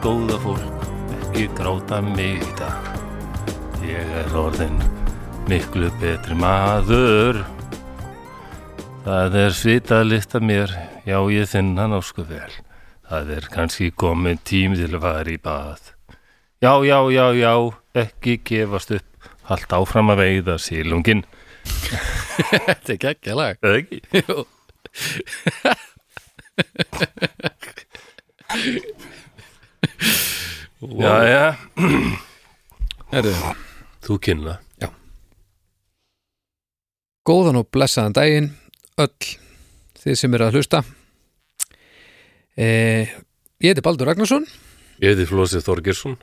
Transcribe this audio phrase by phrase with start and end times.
[0.00, 2.86] Góða fólk, ekki gráta mig í dag.
[3.84, 4.78] Ég er orðin
[5.44, 7.42] miklu betri maður.
[9.04, 10.72] Það er svita að lista mér,
[11.04, 12.48] já ég finn hann ásku vel.
[13.10, 15.92] Það er kannski komin tím til að fara í bað.
[16.64, 17.52] Já, já, já, já,
[18.06, 21.26] ekki gefast upp, haldt áfram að veiða sílungin.
[22.70, 24.00] Þetta er geggja lag Eða ekki?
[24.16, 24.48] Jú.
[31.00, 31.44] Já, já,
[33.10, 33.32] Herru,
[34.04, 34.58] þú kynna.
[37.30, 38.48] góðan og blessaðan daginn
[38.98, 39.28] öll
[40.00, 40.80] þið sem eru að hlusta.
[42.58, 43.12] Eh,
[43.60, 44.46] Ég heiti Baldur Ragnarsson.
[45.04, 46.14] Ég heiti Flósið Þorgersson.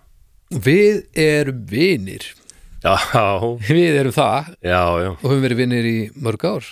[0.49, 2.25] Við erum vinir.
[2.83, 2.95] Já,
[3.69, 4.49] Við erum það.
[4.65, 6.65] Já, já, og höfum verið vinir í mörg ár.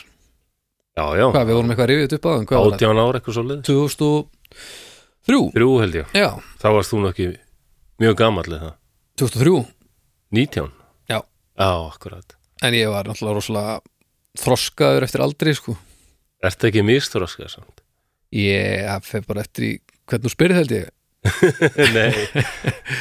[0.96, 1.26] Já, já.
[1.30, 2.74] Hvað, við vorum eitthvað að rifið upp á það?
[2.74, 3.66] Átján ára eitthvað svo liðis.
[3.70, 6.12] 2003 Þrjú held ég.
[6.18, 6.30] Já,
[6.62, 7.28] Þá varst þú nú ekki
[8.02, 8.78] mjög gamall eða það.
[9.22, 9.66] 2003
[10.36, 10.72] Nítján?
[11.08, 11.20] Já.
[11.56, 12.36] Já, akkurat.
[12.64, 13.76] En ég var náttúrulega rosalega
[14.40, 15.76] þroskaður eftir aldri sko
[16.46, 17.82] Ertu ekki misþróskað samt?
[18.36, 19.72] Ég fer bara eftir í
[20.06, 20.92] hvernig þú spyrir held ég
[21.96, 22.12] Nei,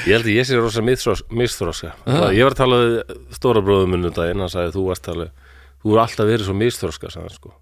[0.09, 1.91] ég held að ég sé rosa misþróska.
[2.09, 2.31] Ah.
[2.33, 2.95] Ég var að tala við
[3.37, 5.51] stóra bróðum minnum daginn, hann sagði þú varst alveg,
[5.83, 7.53] þú er alltaf verið svo misþróska, sagði sko.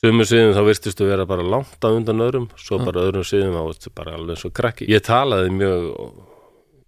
[0.00, 3.90] Sumum sviðum þá virtistu vera bara langt á undan öðrum, svo bara öðrum sviðum þá
[4.00, 4.88] bara alveg og krakki.
[4.88, 5.90] Ég talaði mjög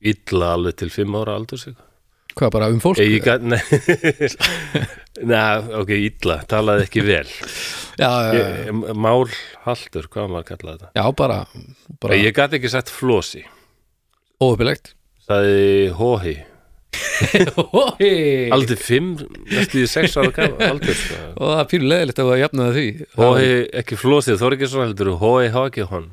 [0.02, 1.74] illa alveg til fimm ára aldur sig.
[2.32, 3.00] Hvað bara um fólk?
[3.04, 3.60] Ég gat, nei,
[5.28, 5.40] nei,
[5.82, 7.26] ok, illa, talaði ekki vel.
[8.00, 10.92] Já, Ég, málhaldur, hvað maður kallaði þetta?
[10.96, 11.36] já, bara,
[12.00, 13.42] bara Ég gat ekki sagt flosi,
[14.40, 14.94] óöpilegt
[15.28, 16.38] sagði hóhi.
[17.56, 18.08] Hói
[18.52, 19.12] Aldrei fimm,
[19.52, 21.18] næstu í sex ára aldur sko.
[21.38, 23.46] Og það er pínu leðilegt að það jafnaði því Hói,
[23.80, 26.08] ekki flósið, þú er ekki svona heldur Hói, hói, hon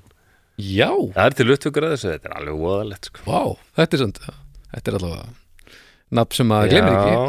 [0.60, 3.24] Já, Það er til upptökur að þessu, þetta er alveg voðalegt sko.
[3.28, 3.42] vá,
[3.80, 4.20] þetta er samt
[4.70, 5.30] Þetta er allavega
[6.20, 7.14] nafn sem maður glemir ekki.
[7.14, 7.24] Já,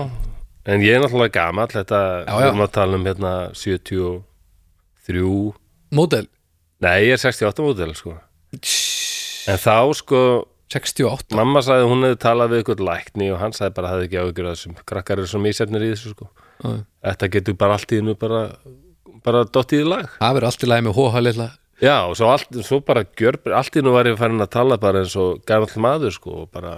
[0.74, 5.54] en ég er náttúrulega gamall Þetta, við erum að tala um hérna 73
[5.96, 6.26] Módel?
[6.80, 8.14] Nei, ég er 68 mótil sko.
[9.50, 10.20] En þá sko
[10.70, 13.96] 68 Mamma sagði að hún hefði talað við ykkur lækni og hann sagði bara að
[13.98, 14.76] það ekki áhyggjur að þessum.
[14.86, 16.28] Krakkar eru svo mísefnir í þessu sko.
[16.62, 16.70] Já.
[17.10, 18.42] Þetta getur bara allt í hennu bara,
[19.26, 20.06] bara dottið í lag.
[20.20, 21.48] Það verður allt í lagi með hóha lilla
[21.80, 24.76] Já, og svo, allt, svo bara gjör, allt í nú var ég farin að tala
[24.80, 26.74] bara eins og gamall maður sko, og bara,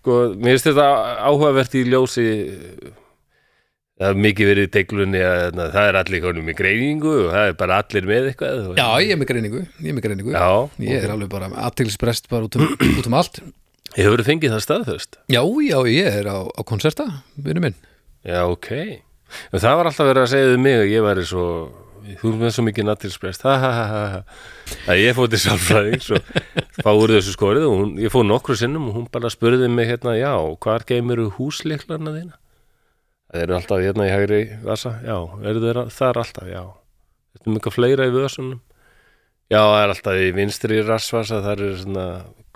[0.00, 0.86] sko, mér finnst þetta
[1.28, 2.24] áhugavert í ljósi
[3.96, 7.30] það er mikið verið í deglunni að na, það er allir konum í greiningu og
[7.32, 10.06] það er bara allir með eitthvað og, Já, ég er með greiningu, ég er með
[10.08, 10.34] greiningu.
[10.36, 10.48] Já,
[10.88, 12.66] Ég er alveg bara aðtilsprest bara út um,
[13.00, 13.40] út um allt.
[13.96, 15.18] Ég hefur fengið það staðfest?
[15.32, 17.06] Já, já, ég er á, á konserta,
[17.40, 17.76] vinnu minn.
[18.26, 18.70] Já, ok.
[19.52, 21.46] En það var alltaf verið að segja við mig að ég væri svo
[22.20, 24.20] þú erum með svo mikið nattilsprest ha ha ha ha ha.
[24.90, 26.20] Að ég fóði sálfræðing svo
[26.78, 29.90] fá úr þessu skorið og hún, ég fóð nokkru sinnum og hún bara spurði mig
[29.90, 32.38] hérna, já, hvar geymuru húsleiklarna þína?
[33.26, 35.16] Það eru alltaf hérna í hægri vasa, já,
[35.50, 36.62] eru þeir þar alltaf, já.
[37.36, 38.60] Þetta er mikið fleira í vösunum?
[39.46, 42.06] Já, það er alltaf í vinstri rassvasa, það er svona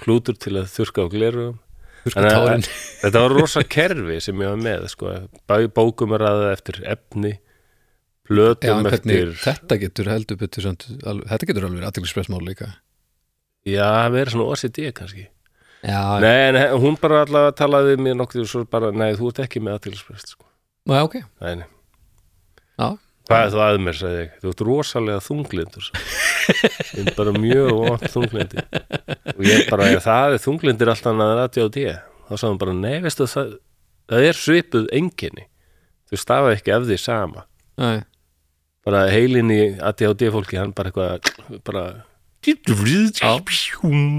[0.00, 1.08] klútur til að þurka á
[2.08, 2.64] tárin.
[3.02, 5.14] Þetta var rosa kerfi sem ég var með sko.
[5.76, 7.34] Bókum er aðeins eftir efni
[8.30, 12.70] plötum hvernig eftir þetta getur heldur betur samt, alveg, Þetta getur alveg aðtilsprest mál líka.
[13.68, 15.26] Já, það verið svona OCD kannski.
[15.84, 19.12] Já, Nei, en he- hún bara allavega talaði við mér nokkuð og svo bara, nei,
[19.16, 20.44] þú ert ekki með aðtilsprest sko.
[20.88, 21.14] já, ok.
[21.40, 21.68] Nei, nei.
[22.80, 22.90] Já,
[23.30, 24.30] Hvað er þú að mér, sagði ég?
[24.42, 26.06] Þú ert rosalega þunglindur ég.
[26.96, 28.62] Ég er bara mjög vant þunglindi
[29.36, 31.78] og ég bara, ef það er þunglindir alltaf annað en ADHD
[32.26, 33.52] þá sagði hún bara, nei, veistu það
[34.10, 35.44] það er svipuð enginni
[36.10, 37.44] þú stafa ekki af því sama.
[37.78, 38.00] Nei,
[38.86, 41.84] bara heilin í ADHD fólki hann bara eitthvað bara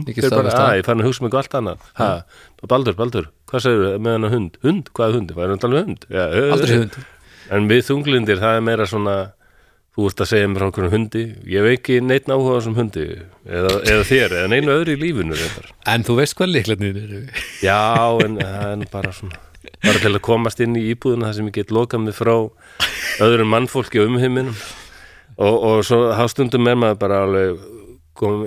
[0.06, 1.86] ég er að, fann að hugsa mig allt annað.
[1.98, 2.10] Ha,
[2.70, 4.60] Baldur, Baldur, hvað segir með hann hund?
[4.62, 5.34] Hund, hvað er hund?
[5.34, 6.08] Hvað er hann talað um hund?
[6.14, 6.98] Já, aldrei hund.
[7.52, 9.16] En við þunglindir, það er meira svona
[9.92, 11.24] þú ert að segja mér frá einhverjum hundi.
[11.50, 15.02] Ég hef ekki neitt áhuga á þessum hundi eða, eða þér, eða neinu öðru í
[15.02, 15.72] lífinu reyndar.
[15.90, 17.24] En þú veist hvað líklarnir eru.
[17.66, 17.82] Já,
[18.28, 19.48] en nú bara svona
[19.82, 22.34] bara til að komast inn í íbúðuna þar sem ég get lokað mig frá
[23.26, 24.56] öðrum mannfólki og umheiminum.
[25.42, 27.62] Og, og svo þá stundum er maður bara alveg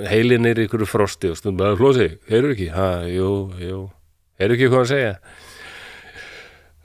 [0.06, 2.69] heilin er ykkur frosti og stundum bara flósi, heyrðu ekki?
[2.75, 3.78] Ha, jú, jú,
[4.38, 5.14] heyrðu ekki hvað hann segja?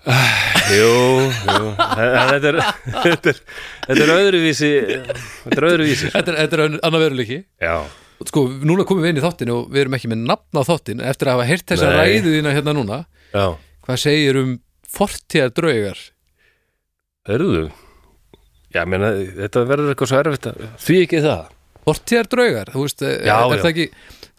[0.09, 0.35] Ah,
[0.71, 0.89] Jú,
[1.27, 1.71] jú.
[1.75, 2.57] Þetta er,
[3.03, 3.39] þetta er,
[3.83, 7.39] þetta er öðruvísi þetta er öðruvísi Þetta er, þetta er annar veruleiki.
[7.61, 7.75] Já,
[8.29, 11.03] Sko, núna komum við inn í þáttin og við erum ekki með nafn á þáttin
[11.07, 12.97] eftir að hafa heyrt þessa ræðu þína hérna núna.
[13.31, 13.45] Já,
[13.85, 14.55] Hvað segir um
[14.91, 16.01] fortíðar draugar?
[17.33, 17.63] Heyrðu?
[18.75, 19.09] Já, menna,
[19.39, 21.47] þetta verður eitthvað svo erfitt að því ekki það?
[21.89, 23.61] Fortíðar draugar, þú veist, er, Já, er já.
[23.63, 23.85] það ekki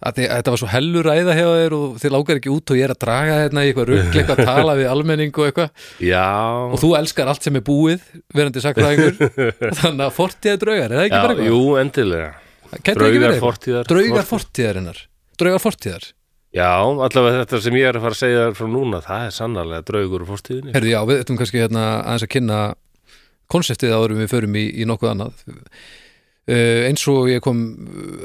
[0.00, 2.86] að þetta var svo hellur ræða hjá þér og þið lágar ekki út og ég
[2.86, 5.82] er að draga hérna í eitthvað rugl, eitthvað að tala við almenning og eitthvað.
[6.06, 6.22] Já,
[6.70, 8.06] og þú elskar allt sem er búið
[8.38, 9.18] verandi sakfræðingur
[9.80, 11.50] þannig að fortíða draugar, er það ekki já bara eitthvað?
[11.50, 12.30] jú, endilega.
[12.70, 15.02] Draugar fortíðar Draugar fortíðarinnar.
[15.40, 16.08] Draugar fortíðar
[16.50, 19.86] Já, allavega þetta sem ég er að fara að segja frá núna það er sannarlega
[19.86, 22.58] draugur úr fórstíðinni Herðu, já, við ættum kannski hérna aðeins að kynna
[23.50, 25.44] konseptið áður en við förum í, í nokkuð annað.
[26.50, 27.60] Uh, eins og ég kom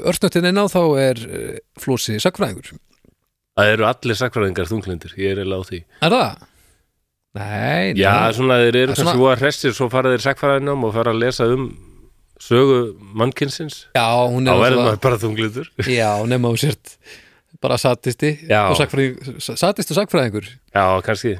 [0.08, 2.72] örstnöttin inn á þá er uh, flósi sakfræðingur
[3.56, 5.78] Það eru allir sakfræðingar þunglindir, ég er eiginlega á því.
[6.04, 6.42] Er það?
[7.36, 8.34] Nei, Já, nei.
[8.36, 9.36] svona þeir eru er svona- kannski svona...
[9.40, 11.68] hressir svo fara þeir sakfræðinum og fara að lesa um
[12.42, 12.80] sögu
[13.16, 13.78] mannkynsins.
[13.96, 14.58] Já hún er
[17.62, 18.66] bara satisti Já.
[18.70, 21.36] og sakfræðing, satist og sakfræðingur Já, kannski.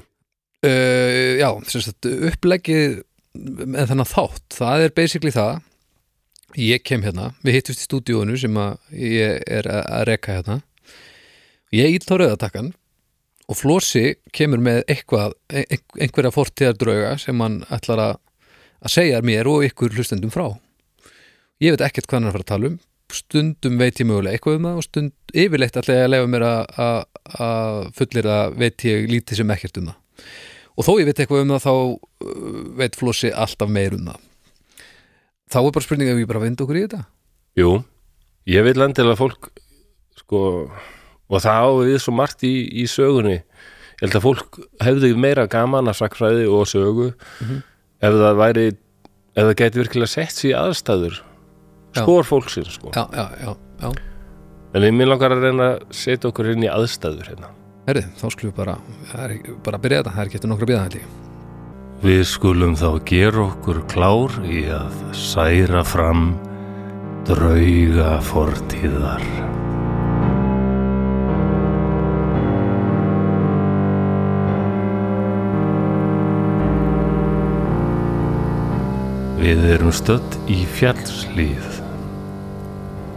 [0.64, 3.00] Uh, Já, sagt uppleggið
[3.36, 5.58] með þennan þátt, það er basically það.
[6.56, 8.54] Ég kem hérna, við hittust í stúdíónu sem
[8.96, 10.60] ég er að reka hérna.
[11.76, 12.70] Ég íll á rauðatakkan
[13.46, 18.16] og Flósi kemur með eitthvað, ein- einhverja fortíðar drauga sem hann ætlar að
[18.88, 20.48] segja mér og ykkur hlustendum frá.
[21.60, 22.78] Ég veit ekkert hvað hann er að fara að tala um
[23.12, 26.44] stundum veit ég mögulega eitthvað um það og stund, yfirleitt ætla ég að lefa mér
[26.46, 30.24] að- fullir að veit ég lítið sem ekkert um það
[30.76, 34.20] og þó ég veit eitthvað um það þá uh, veit Flósi alltaf meir um það
[35.52, 37.04] þá er bara spurning ef ég bara vind okkur í þetta
[37.56, 37.70] Jú,
[38.50, 39.50] ég vil endilega fólk
[40.18, 40.40] sko,
[41.30, 45.46] og það á við svo margt í, í sögunni ég held að fólk hefði meira
[45.48, 47.62] gaman að sakfræði og sögu Mhm.
[48.02, 48.66] ef það væri
[49.36, 51.16] ef það gæti virkilega sett sér aðstæður.
[52.02, 52.92] Skor fólksins sko.
[52.94, 53.52] já, já, já,
[53.82, 53.92] já,
[54.74, 57.52] en ég minn langar að reyna að setja okkur inn í aðstæður hérna.
[57.86, 58.78] herri, þá skulum við bara
[59.26, 61.14] er, bara að byrja þetta, það er ekki eftir nokkra bíða held ég
[61.96, 66.34] Við skulum þá gera okkur klár í að særa fram
[67.26, 69.24] drauga fortíðar.
[79.40, 81.75] Við erum stödd í fjallslíð.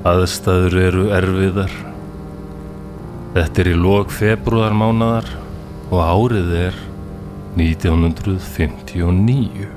[0.08, 1.74] Aðstæður eru erfiðar.
[3.34, 5.28] Þetta er í lok februarmánaðar
[5.92, 6.72] og árið er
[7.60, 9.68] 1959.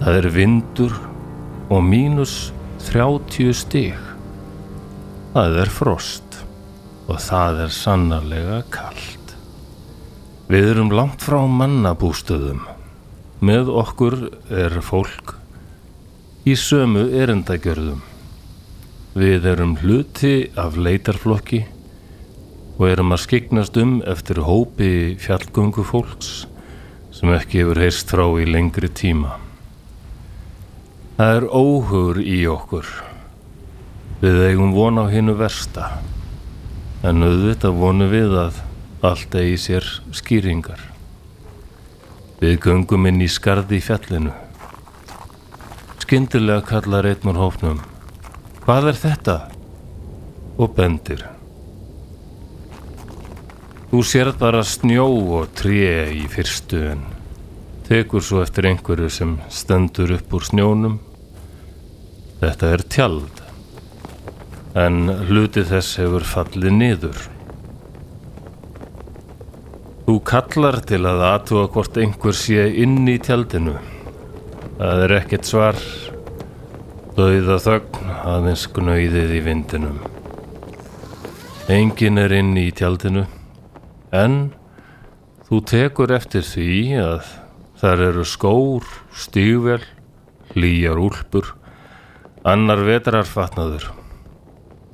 [0.00, 0.90] Það er vindur
[1.70, 2.50] og mínus
[2.88, 3.94] 30 stig.
[5.36, 6.42] Það er frost
[7.06, 9.38] og það er sannarlega kalt.
[10.50, 12.66] Við erum langt frá mannabústöðum.
[13.46, 15.38] Með okkur er fólk
[16.42, 18.07] í sömu erindagjörðum.
[19.18, 21.64] Við erum hluti af leitarflokki
[22.76, 26.44] og erum að skiknast um eftir hópi fjallgöngu fólks
[27.16, 29.32] sem ekki hefur heyrst frá í lengri tíma.
[31.16, 32.86] Það er óhugur í okkur.
[34.22, 35.90] Við eigum von á hinnu versta,
[37.02, 38.62] en auðvitað vonum við að
[39.02, 40.78] allt eigi sér skýringar.
[42.38, 44.38] Við göngum inn í skarði í fjallinu.
[46.06, 47.82] Skyndilega kallar einn úr hófnum.
[48.68, 49.34] Hvað er þetta?
[50.60, 51.22] Og bendir.
[53.88, 55.06] Þú sér bara snjó
[55.38, 57.06] og tré í fyrstu en
[57.86, 60.98] tekur svo eftir einhverju sem stendur upp úr snjónum.
[62.42, 63.40] Þetta er tjald,
[64.76, 67.22] en hluti þess hefur fallið niður.
[70.04, 73.78] Þú kallar til að aðtúa hvort einhver sé inn í tjaldinu.
[74.76, 75.80] Það er ekkert svar.
[77.16, 79.98] Dauða þögn aðeins gnauðið í vindinum.
[81.68, 83.26] Engin er inn í tjaldinu.
[84.14, 84.54] En
[85.48, 86.72] þú tekur eftir því
[87.02, 87.28] að
[87.78, 89.82] þar eru skór, stígvel,
[90.54, 91.52] hlýjar úlpur,
[92.48, 93.90] annar vetrarfatnaður.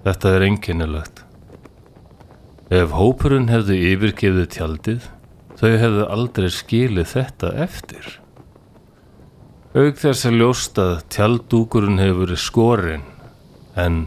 [0.04, 1.22] Þetta er einkennilegt.
[2.74, 5.08] Ef hópurinn hefði yfirgefið tjaldið,
[5.60, 8.12] þau hefðu aldrei skilið þetta eftir.
[9.74, 13.06] Auk þess að ljóst að tjaldúkurinn hefur verið skorinn,
[13.80, 14.06] en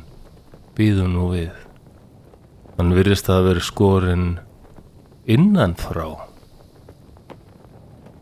[0.78, 1.52] býðu nú við.
[2.78, 4.28] Hann virðist að verið skorinn
[5.28, 6.14] innan frá.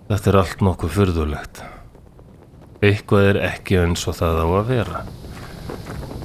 [0.09, 1.61] Þetta er allt nokkuð fyrðulegt.
[2.85, 5.03] Eitthvað er ekki eins og það á að vera.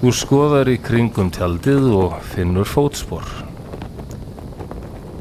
[0.00, 3.26] Þú skoðar í kringum tjaldið og finnur fótspor.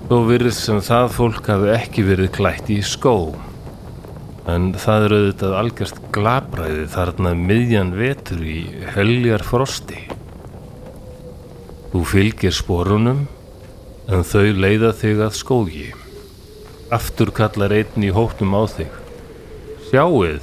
[0.10, 3.36] Þó virðist sem það fólk hafi ekki verið klætt í skó.
[4.50, 8.62] En það er auðvitað algjörst glabræði þarna miðjan vetur í
[8.96, 10.00] heljar frosti.
[11.91, 13.25] Þú fylgir sporunum
[14.10, 15.89] en þau leiða þig að skógi.
[16.96, 18.96] Aftur kallar einn í hóttum á þig.
[19.89, 20.41] Sjáuð,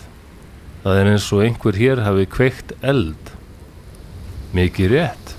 [0.85, 3.35] það er eins og einhver hér hafi kveikt eld.
[4.55, 5.35] Mikið rétt.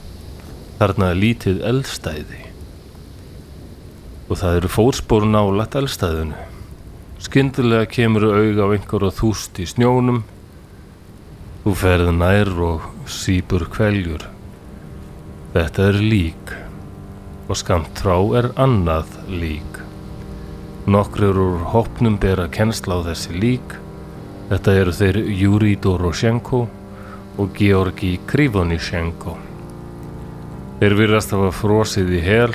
[0.81, 2.43] Þarna er lítið eldstæði
[4.27, 6.56] og það eru fótspor nálægt eldstæðinu.
[7.17, 10.19] Skyndilega kemur auga á einhver og þúst í snjónum.
[11.63, 14.21] Þú ferð nær og sípur kveljur.
[15.55, 16.51] Þetta er lík
[17.47, 19.79] og skamt frá er annað lík.
[20.85, 23.73] Nokkur úr hopnum bera kennsla á þessi lík.
[24.51, 26.59] Þetta eru þeir Júri Doroshenko
[27.41, 29.33] og Georgi Krivonishenko.
[30.77, 32.53] Þeir virðast hafa frosið í hel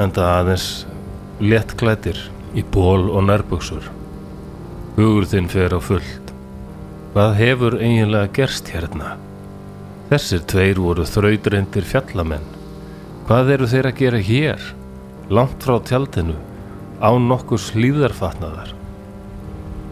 [0.00, 0.86] enda aðeins
[1.44, 2.22] léttklættir
[2.56, 3.90] í ból og nærbuksur.
[4.96, 6.32] Hugur þinn fer á fullt.
[7.12, 9.14] Hvað hefur eiginlega gerst hérna?
[10.10, 12.44] Þessir tveir voru þraudreindir fjallamenn.
[13.26, 14.66] Hvað eru þeir að gera hér?
[15.28, 16.36] Langt frá tjaldinu,
[17.02, 18.72] án nokkur slíðarfatnaðar.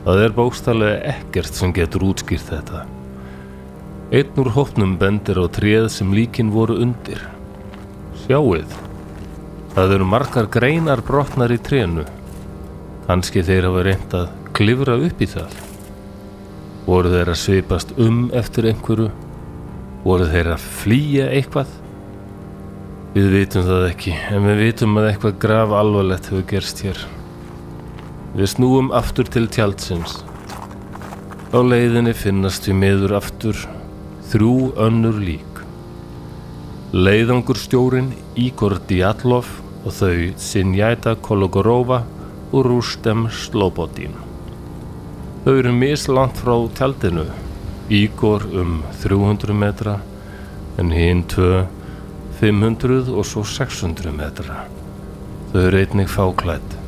[0.04, 2.84] Það er bókstallega ekkert sem getur útskýrt þetta.
[4.14, 7.18] Einn úr hópnum bendir á tréð sem líkin voru undir.
[8.22, 8.68] Sjáuð,
[9.74, 12.04] það eru margar greinar brotnar í trénu.
[13.04, 15.56] Kanski þeir hafa reynd að klifra upp í það.
[16.86, 19.10] Voru þeir að svipast um eftir einhverju?
[20.04, 21.74] Voru þeir að flýja eitthvað?
[23.14, 27.02] Við vitum það ekki, en við vitum að eitthvað graf alvarlegt hefur gerst hér.
[28.34, 30.16] Við snúum aftur til tjaldsins.
[31.52, 33.60] Á leiðinni finnast við meður aftur
[34.32, 35.60] þrjú önnur lík.
[36.96, 39.46] Leiðangur stjórin Ígor Diatlov
[39.84, 42.00] og þau Sinjæta Kologorova
[42.54, 44.14] og Rústem Slobodin.
[45.44, 47.26] Þau eru mislangt frá tjaldinu,
[47.90, 49.98] Ígor um 300 metra
[50.78, 51.64] en hinn tvö
[52.38, 54.62] 500 og svo 600 metra.
[55.50, 56.78] Þau eru einnig fáklætt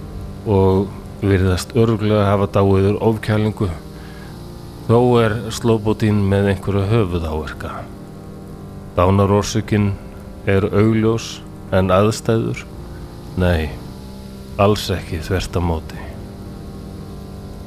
[0.47, 0.87] og
[1.21, 3.69] virðast örgulega hafa dáiður ofkælingu
[4.87, 7.73] þó er Slobodin með einhverju höfuðáverka.
[8.97, 9.91] Dánarórsökin
[10.47, 11.41] er augljós
[11.75, 12.63] en aðstæður?
[13.37, 13.73] Nei,
[14.57, 16.03] alls ekki þvert á móti.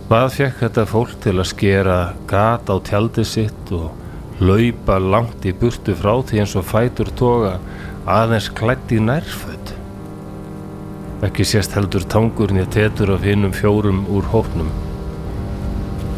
[0.09, 1.97] Hvað fekk þetta fólk til að skera
[2.29, 3.91] gat á tjaldi sitt og
[4.41, 7.59] laupa langt í burtu frá því eins og fætur toga
[8.09, 9.75] aðeins klætt í nærföld?
[11.27, 14.71] Ekki sést heldur tangur nýja tetur af hinnum fjórum úr hópnum.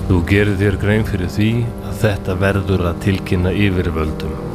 [0.07, 1.51] Þú gerir þér grein fyrir því
[1.89, 4.50] að þetta verður að tilkynna yfirvöldum.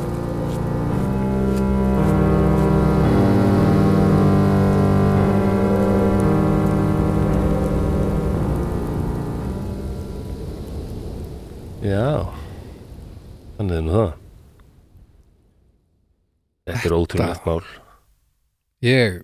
[11.85, 12.25] Já,
[13.59, 14.13] þannig nú það.
[16.67, 17.61] Þetta er ótrúlegt mál.
[18.87, 19.19] Ég,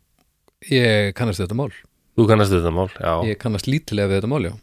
[0.71, 1.73] ég kannast þetta mál
[2.17, 3.13] Þú kannast þetta mál, já.
[3.29, 4.55] Ég kannast lítilega við þetta mál, já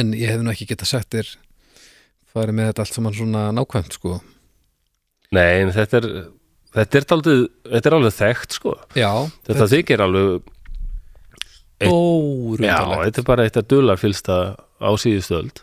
[0.00, 1.30] En ég hef nú ekki getað sagt þér
[2.32, 4.16] farið með þetta allt saman svona nákvæmt, sko
[5.32, 6.08] Nei, en þetta er,
[6.76, 8.74] þetta er, daldið, þetta er alveg þekkt, sko.
[8.98, 9.10] Já,
[9.48, 10.50] Þetta þykir alveg,
[11.80, 14.36] eitt- já, stórundalegt þetta er bara eitt að dular fylsta
[14.82, 15.62] á síðustöld.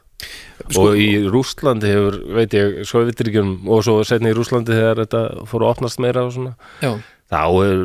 [0.70, 4.76] Sko- og í Rússlandi hefur, veit ég, svo við ekki og svo setni í Rússlandi
[4.76, 6.92] þegar þetta fór að opnast meira og svona, Já,
[7.32, 7.84] þá er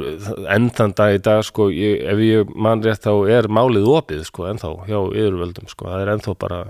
[0.57, 4.25] enn þann dag í dag, sko, ég, ef ég man rétt þá er málið opið,
[4.29, 6.61] sko, ennþá hjá yfirvöldum, sko, það er ennþá bara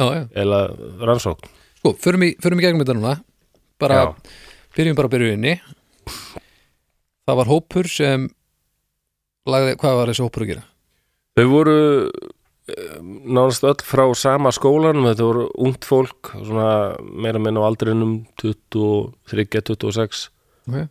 [0.00, 0.22] já, já.
[0.44, 0.62] eða
[1.04, 1.52] rannsókn.
[1.82, 3.18] Sko, förum í, förum í gegnum þetta núna.
[3.78, 4.00] Bara,
[4.74, 5.58] byrjum bara að byrjuðinni
[7.28, 8.22] Það var hópur sem
[9.48, 10.62] lagði, hvað var þessi hópur að gera?
[11.36, 11.74] Þau voru
[13.00, 16.70] nánast öll frá sama skólanum, þetta voru ungt fólk, svona
[17.00, 20.28] meira menn á aldrinum 23, 26
[20.68, 20.84] Okay.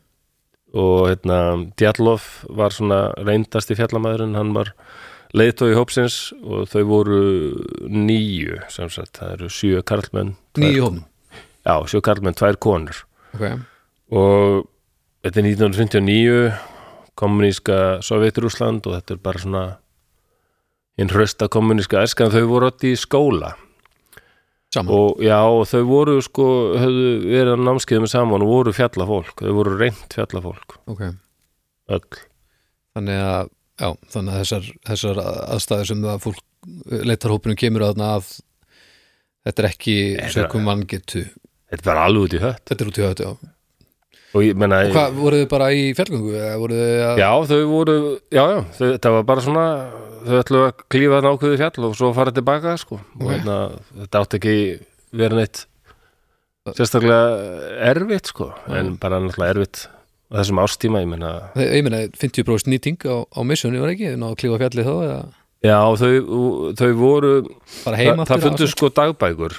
[0.74, 1.36] og hérna
[1.78, 4.72] Djallov var svona reyndasti fjallamæðurinn, hann var
[5.38, 7.20] leiðtói hópsins og þau voru
[7.86, 11.06] nýju, sem sagt, það eru sjö karlmenn Nýju hópnum
[11.62, 13.04] Já, sjö karlmenn, tvær konur
[13.36, 13.60] okay.
[14.10, 14.66] og
[15.22, 16.42] þetta er 1959
[17.18, 19.64] kommuníska Sovjetrúsland og þetta er bara svona
[20.98, 23.54] hinn hrösta kommuníska æskan þau voru öll í skóla.
[24.74, 24.92] Saman.
[24.92, 29.54] Og já, og þau voru sko, höfðu verið á námskeiðum saman og voru fjallafólk, þau
[29.56, 31.14] voru reynt fjallafólk, okay.
[31.96, 32.20] öll.
[32.98, 36.44] Þannig að, já, þannig að þessar, þessar aðstæður sem það fólk
[37.08, 38.32] leitarhópurinn kemur að að
[39.48, 39.96] þetta er ekki
[40.34, 42.66] sökum mann getu þetta er bara alveg út í hött.
[42.68, 43.54] Þetta er út í þetta, já.
[44.38, 46.74] Og menna, Og hvað, voruð þið bara í fjallgöngu að
[47.18, 47.96] já, þau voru
[48.28, 49.66] já, já, þau, þetta var bara svona
[50.26, 53.00] þau ætlu að klífa ákveði fjall og svo fara tilbaka, sko.
[53.20, 53.58] Og hérna,
[54.04, 54.56] þetta átti ekki
[55.18, 55.66] verið neitt
[56.76, 57.20] sérstaklega
[57.92, 59.86] erfitt, sko en bara náttúrulega erfitt
[60.28, 64.32] á þessum ástíma, ég menna Ég meina, 50% nýting á, á missunni var ekki, ná
[64.32, 65.22] að klífa fjallið þá eða?
[65.66, 66.12] Já, þau,
[66.78, 67.32] þau voru
[67.82, 69.56] það, það fundu sko dagbækur.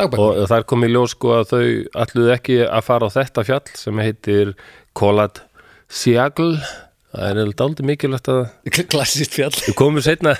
[0.00, 0.40] Dagbækur?
[0.42, 1.62] Og þar kom í ljós sko að þau
[2.04, 4.52] alluðu ekki að fara á þetta fjall sem heitir
[4.98, 5.44] Kolat
[5.88, 6.56] Siagl
[7.14, 8.42] það er eða dálítið mikilvægt að
[8.92, 9.54] klassist fjall.
[9.64, 10.36] Við komum setna,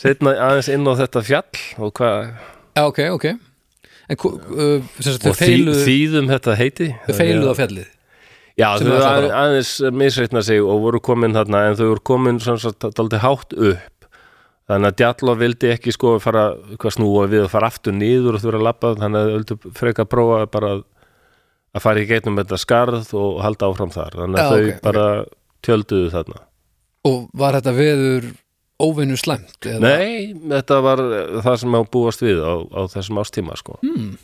[0.00, 2.10] setna aðeins inn á þetta fjall og, hva,
[2.76, 3.30] Já, ok, ok.
[4.10, 6.90] En uh, sagt, og þý, feiluðu þýðum þetta heiti.
[7.06, 7.88] þau feiluðu á fjallið.
[8.58, 12.40] Já, þau að að, aðeins misreitna sig og voru komin þarna en þau voru komin
[12.42, 14.08] svo dálítið hátt upp.
[14.70, 16.44] Þannig að Djallov vildi ekki sko fara
[16.78, 19.34] hvað snúa við að fara aftur niður og þú verið að labba þannig að þau
[19.36, 20.84] vildi freka að prófa bara að,
[21.82, 24.18] fara í gegnum þetta skarð og halda áfram þar.
[24.20, 25.38] Þannig að Já, þau ok, ok.
[25.66, 26.40] Tjölduðu þarna
[27.08, 28.26] Og var þetta veður
[28.80, 29.56] óvinnu slæmt?
[29.64, 29.80] eða?
[29.80, 31.00] Nei, þetta var
[31.44, 34.18] það sem á búast við á, á þessum ástíma sko Hmm.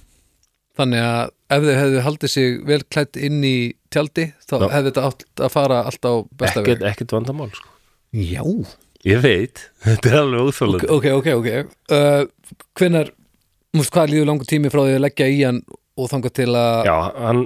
[0.77, 3.55] Þannig að ef þau hefðu haldið sig vel klætt inn í
[3.89, 4.67] tjaldi þá Já.
[4.75, 7.71] hefði þetta átt að fara allt á besta veg ekkert vandamál sko
[8.13, 8.43] Já,
[9.07, 11.49] Ég veit, þetta er alveg úþólandi ok, ok, ok
[11.97, 12.27] uh,
[12.77, 13.09] Hvenær,
[13.77, 15.63] múst hvað líður langur tími frá því að leggja í hann
[15.97, 17.43] og þangað til að Já, hann,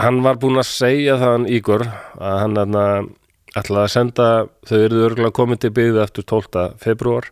[0.00, 2.58] hann var búinn að segja það hann Ígor að hann
[3.54, 4.26] ætlaði að senda,
[4.66, 6.64] þau eruðu örgulega komin til byggðu eftir 12.
[6.82, 7.28] februar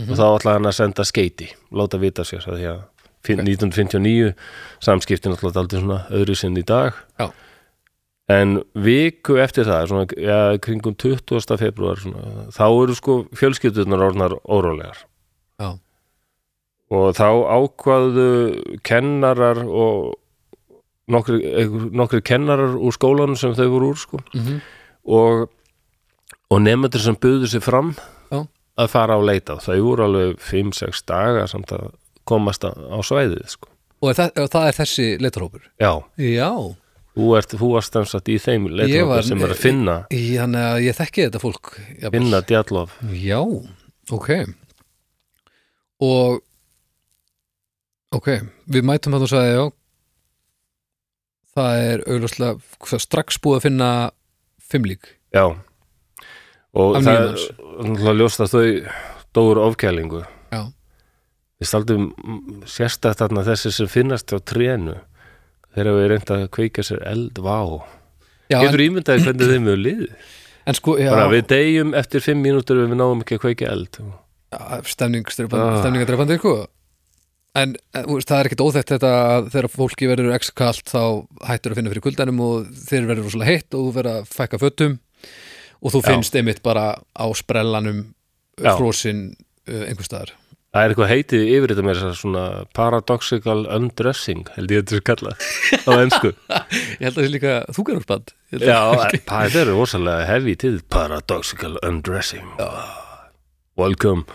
[0.00, 2.80] og þá ætlaði hann að senda skeiti láta vita sér að því að
[3.22, 4.32] fin- 1959
[4.82, 7.28] samskiptin alltaf aldrei svona öðru sinn í dag Já.
[8.32, 11.58] en viku eftir það svona, ja, kringum 20.
[11.60, 15.04] februar svona, þá eru sko fjölskyldunar orðnar órólegar
[15.60, 15.76] Já,
[16.92, 17.28] og þá
[17.60, 18.26] ákvaðu
[18.88, 20.16] kennarar og
[21.12, 24.22] nokkri, kennarar úr skólanum sem þau voru úr sko.
[24.36, 24.60] Mm
[25.02, 25.48] og,
[26.54, 27.88] og nefndur sem buðu sér fram
[28.30, 28.44] Já.
[28.78, 31.88] að fara á leita þau voru alveg 5-6 daga samt að
[32.24, 32.70] komast á
[33.02, 33.66] svæðið sko.
[33.98, 35.64] og það, og það er þessi leitarhópur?
[35.82, 35.90] Já,
[36.22, 36.50] Já,
[37.18, 40.38] þú, ert, þú varst stensat í þeim Ég leita var- sem er að finna í-
[40.38, 42.14] þannig að ég þekki þetta fólk jafnvel.
[42.20, 42.94] finna djallov.
[43.10, 43.40] Já,
[44.14, 44.30] ok.
[46.02, 46.40] Og
[48.14, 48.28] ok,
[48.70, 49.64] við mætum að þú sagði já
[51.56, 52.02] það er
[52.82, 53.88] hvað, strax búið að finna
[54.72, 55.44] fimmlík já.
[56.72, 57.32] Og Af það er
[57.84, 58.68] náttúrulega ljóst að þau
[59.36, 60.22] dóur ofkælingu.
[60.52, 60.62] Já,
[61.60, 62.06] Við staldum
[63.20, 64.96] þarna þessi sem finnast á trénu.
[65.72, 67.84] Þegar við reynda að kveika sér eld, vá.
[68.52, 70.14] Já Getur ímyndaði hvernig þeim liðið?
[70.68, 73.96] En sko bara við deyjum eftir fimm mínútur ef við náum ekki að kveika eld.
[74.86, 75.80] Stemning, Ah.
[75.80, 76.52] stemningadreifandi sko.
[77.58, 81.02] En eh, veist, það er ekkit óþekkt þetta að þegar fólki verður ekstra kalt þá
[81.48, 84.62] hættur að finna fyrir kuldanum og þeir verður rosalega heitt og þú verður að fækka
[84.62, 85.00] fötum.
[85.82, 86.06] Og þú Já.
[86.10, 88.04] finnst einmitt bara á sprellanum
[88.56, 88.76] Já.
[88.78, 90.36] frósin uh, einhvers staðar.
[90.72, 94.96] Það er eitthvað heitið yfir þetta með þess að svona paradoxical undressing held ég þetta
[94.96, 95.42] er kallað
[95.84, 96.30] á ennsku
[96.96, 98.80] Ég held að það sé líka þúkarúrsband Já,
[99.28, 102.48] það er rosalega hefði til paradoxical undressing
[103.80, 104.26] Welcome.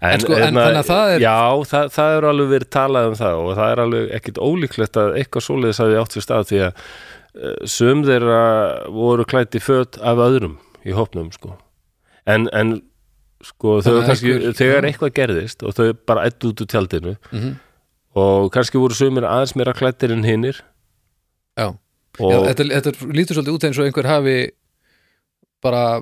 [0.00, 1.34] En sko, en að það er- Já,
[1.66, 5.16] það, það er alveg verið talað um það og það er alveg ekkit ólíklegt að
[5.18, 6.72] eitthvað svoleiðis hafi átt sér stað því að
[7.34, 8.38] uh, sum þeirra
[8.94, 10.54] voru klætt í föt af öðrum
[10.86, 11.56] í hópnum sko.
[12.30, 12.76] En, en
[13.42, 17.50] sko þau kannski, einhver- þegar eitthvað gerðist og þau bara ættu út úr tjaldinu Mhm.
[18.14, 20.60] og kannski voru sumir aðeins meira klættir en hinnir
[21.58, 21.74] Já,
[22.20, 24.38] Já þetta, þetta lítur svolítið út eins og einhver hafi
[25.62, 26.00] bara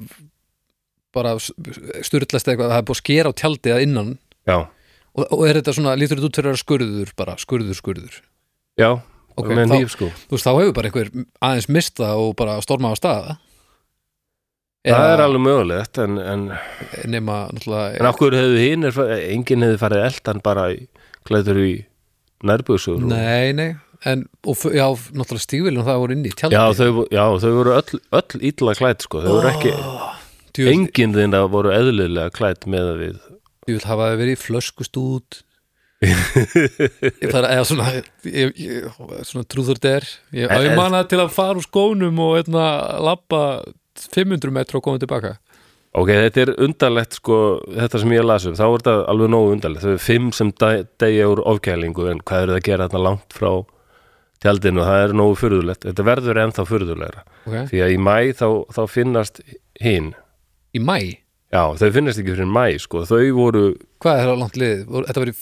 [1.14, 4.12] bara styrlast eitthvað það er búið að skera á tjaldið að innan.
[4.48, 4.58] Já,
[5.14, 8.20] og, og er þetta svona, lítur þetta út fyrir að skurður bara, skurður, skurður?
[8.80, 8.90] Já
[9.32, 10.10] Ok, með nýf sko.
[10.28, 13.30] þú veist, þá hefur bara einhver aðeins mista og bara storma á stað.
[14.82, 16.42] Það er alveg mögulegt en, en,
[17.06, 20.80] nema, en okkur hefðu hinn enginn hefði farið eldan bara í,
[21.28, 21.72] klættur í
[22.42, 23.68] nærbúsur og, Nei, nei,
[24.02, 27.76] en og, já, náttúrulega stígvilum það voru inni í tjaldi já, þau, já, þau voru
[27.78, 30.10] öll, öll illa klætt sko, þau voru ekki Djú,
[30.58, 33.16] enginn þeirna voru eðlilega klætt með að við
[33.62, 35.42] djú vil hafa það verið í flöskustút
[37.22, 37.92] Ég bara, eða svona
[38.26, 38.88] ég, ég,
[39.22, 42.66] svona trúður der ég, ég manna til að fara úr skónum og einna,
[42.98, 43.62] labba
[44.10, 45.36] 500 metro og koma tilbaka
[45.92, 47.36] Ok, þetta er undarlegt sko,
[47.68, 49.84] þetta sem ég las um, þá er þetta alveg nógu undarlegt.
[49.84, 53.36] Þau er fimm sem deyja úr ofkælingu en hvað eru það að gera þarna langt
[53.36, 53.50] frá
[54.42, 55.84] tjaldinu, það er nógu furðulegt.
[55.84, 57.24] Þetta verður ennþá furðulegra.
[57.44, 57.66] okay.
[57.68, 59.42] Því að í mæ þá, þá finnast
[59.84, 60.08] hinn,
[60.72, 60.96] Í mæ,
[61.52, 63.64] já, þau finnast ekki fyrir mæ, sko, þau voru,
[64.00, 64.84] hvað er það langt liðið?
[64.88, 65.34] Voru- Þetta var í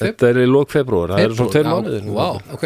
[0.00, 2.08] þetta er í lók februar, það eru svona tveir mánuðir.
[2.16, 2.64] Vá, ok.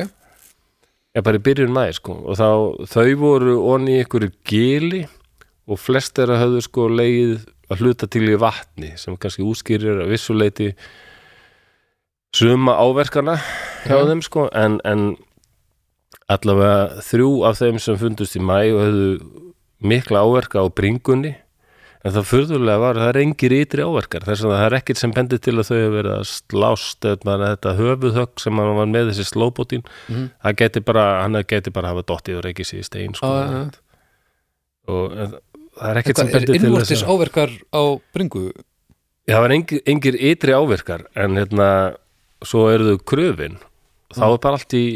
[1.18, 2.49] Ég bara í byrjun mæ, sko, og þá,
[2.94, 5.03] þau voru onni í ykkur gili
[5.68, 7.35] og flest að höfðu sko leið
[7.68, 10.71] að hluta til í vatni sem kannski útskýrir að vissuleiti
[12.33, 13.35] suma áverkana
[13.85, 14.07] hjá Já.
[14.09, 14.47] þeim sko.
[14.57, 15.16] En, en
[16.33, 19.11] allavega þrjú af þeim sem fundust í mæ og höfðu
[19.88, 21.35] mikla áverka á bringunni
[22.04, 25.12] en það furðulega var, það er engir ytri áverkar þess að það er ekkert sem
[25.16, 29.11] bendir til að þau hefur verið að slást eða þetta höfuðhögg sem hann var með
[29.11, 30.28] þessi slóbótin Mhm.
[30.44, 33.26] það geti bara, hann geti bara hafa dottið og reykið sér í stein sko.
[33.26, 33.70] Já, já.
[34.88, 37.82] og það er ekkert sem bendir til innvortis þess að áverkar á
[38.14, 38.44] bringu
[39.28, 41.68] það var engir, engir ytri áverkar en hérna,
[42.46, 43.58] svo eru þau kröfin
[44.14, 44.32] þá Mm.
[44.32, 44.87] er bara allt í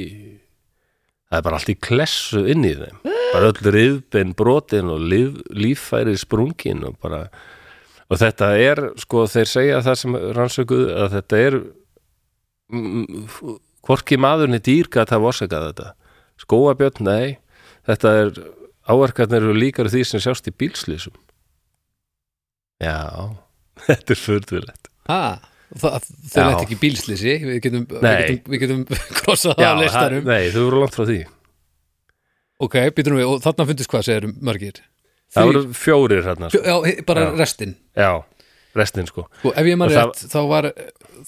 [1.29, 5.41] það er bara allt í klessu inn í þeim bara öll riðbein brotin og líf,
[5.51, 7.27] líffæri sprungin og bara
[8.13, 11.59] og þetta er, sko, þeir segja það sem rannsökuð að þetta er
[13.83, 15.89] hvorki maðurni dýrgat hafa orsakað þetta.
[16.43, 17.39] Skóabjörn, nei
[17.89, 18.33] þetta er,
[18.91, 21.15] áverkarnir eru líkar því sem sjást í bílslýsum
[22.83, 22.99] já
[23.87, 24.91] þetta er furðulegt.
[25.11, 25.39] Ah,
[25.79, 28.83] það, þau lett ekki bílslýsi við getum, við getum, við getum
[29.23, 30.29] krossað það á það, listanum.
[30.29, 31.21] nei, þau voru langt frá því
[32.67, 34.83] ok, býtum við, og þarna fundist hvað segir margir?
[35.33, 36.61] Það voru fjórir hérna sko.
[36.67, 37.33] Já, bara Já.
[37.41, 37.75] restin.
[37.97, 38.11] Já,
[38.77, 39.25] restin sko.
[39.41, 40.69] Sko, ef ég maður Og það- rétt, þá var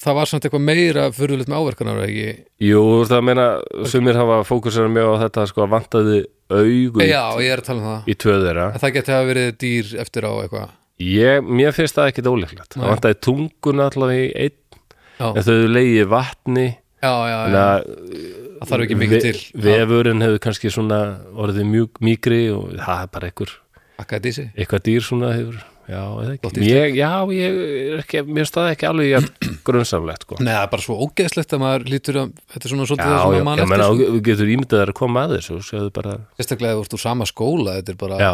[0.04, 2.28] það var samt eitthvað meira fyrirlegt með áverkanar ekki?
[2.66, 3.46] Jú, það meina,
[3.88, 6.18] sumir hafa fókusera mjög á þetta sko, að vantaði
[6.50, 8.08] augu já, ég er að tala um það.
[8.12, 8.66] í þeirra.
[8.74, 10.68] En það geti hafa verið dýr eftir á eitthvað.
[11.00, 12.76] Ég, mér finnst það ekkit ólíklegt.
[12.76, 12.84] Nei.
[12.84, 14.58] það vantaði tunguna allavega í einn
[15.18, 16.66] já, en þau leiði vatni.
[17.04, 17.64] Já, já, já.
[17.64, 19.36] að það þarf ekki mikið til.
[19.68, 21.02] Vefurinn hefur kannski svona
[21.36, 23.54] orðið mjög mýgri og það er bara einhver
[24.00, 26.00] eitthvað dýr svona hefur já,
[26.64, 27.58] ég, já, ég
[27.92, 29.28] er ekki mér staði ekki alveg
[29.66, 30.38] grunnsamlegt sko.
[30.40, 33.36] Er bara svo ógeðslegt að maður lítur að þetta er svona já, svolítið já, það
[33.36, 36.86] sem mann ég meina, eftir þú getur ímyndað að koma að þessu bara, sérstaklega þú
[36.86, 38.32] ert úr sama skóla þetta er bara, já,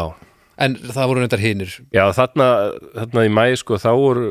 [0.65, 1.75] en það voru reyndar hinir.
[1.95, 2.47] Já þarna,
[2.95, 4.23] þarna í mæ sko, þá var,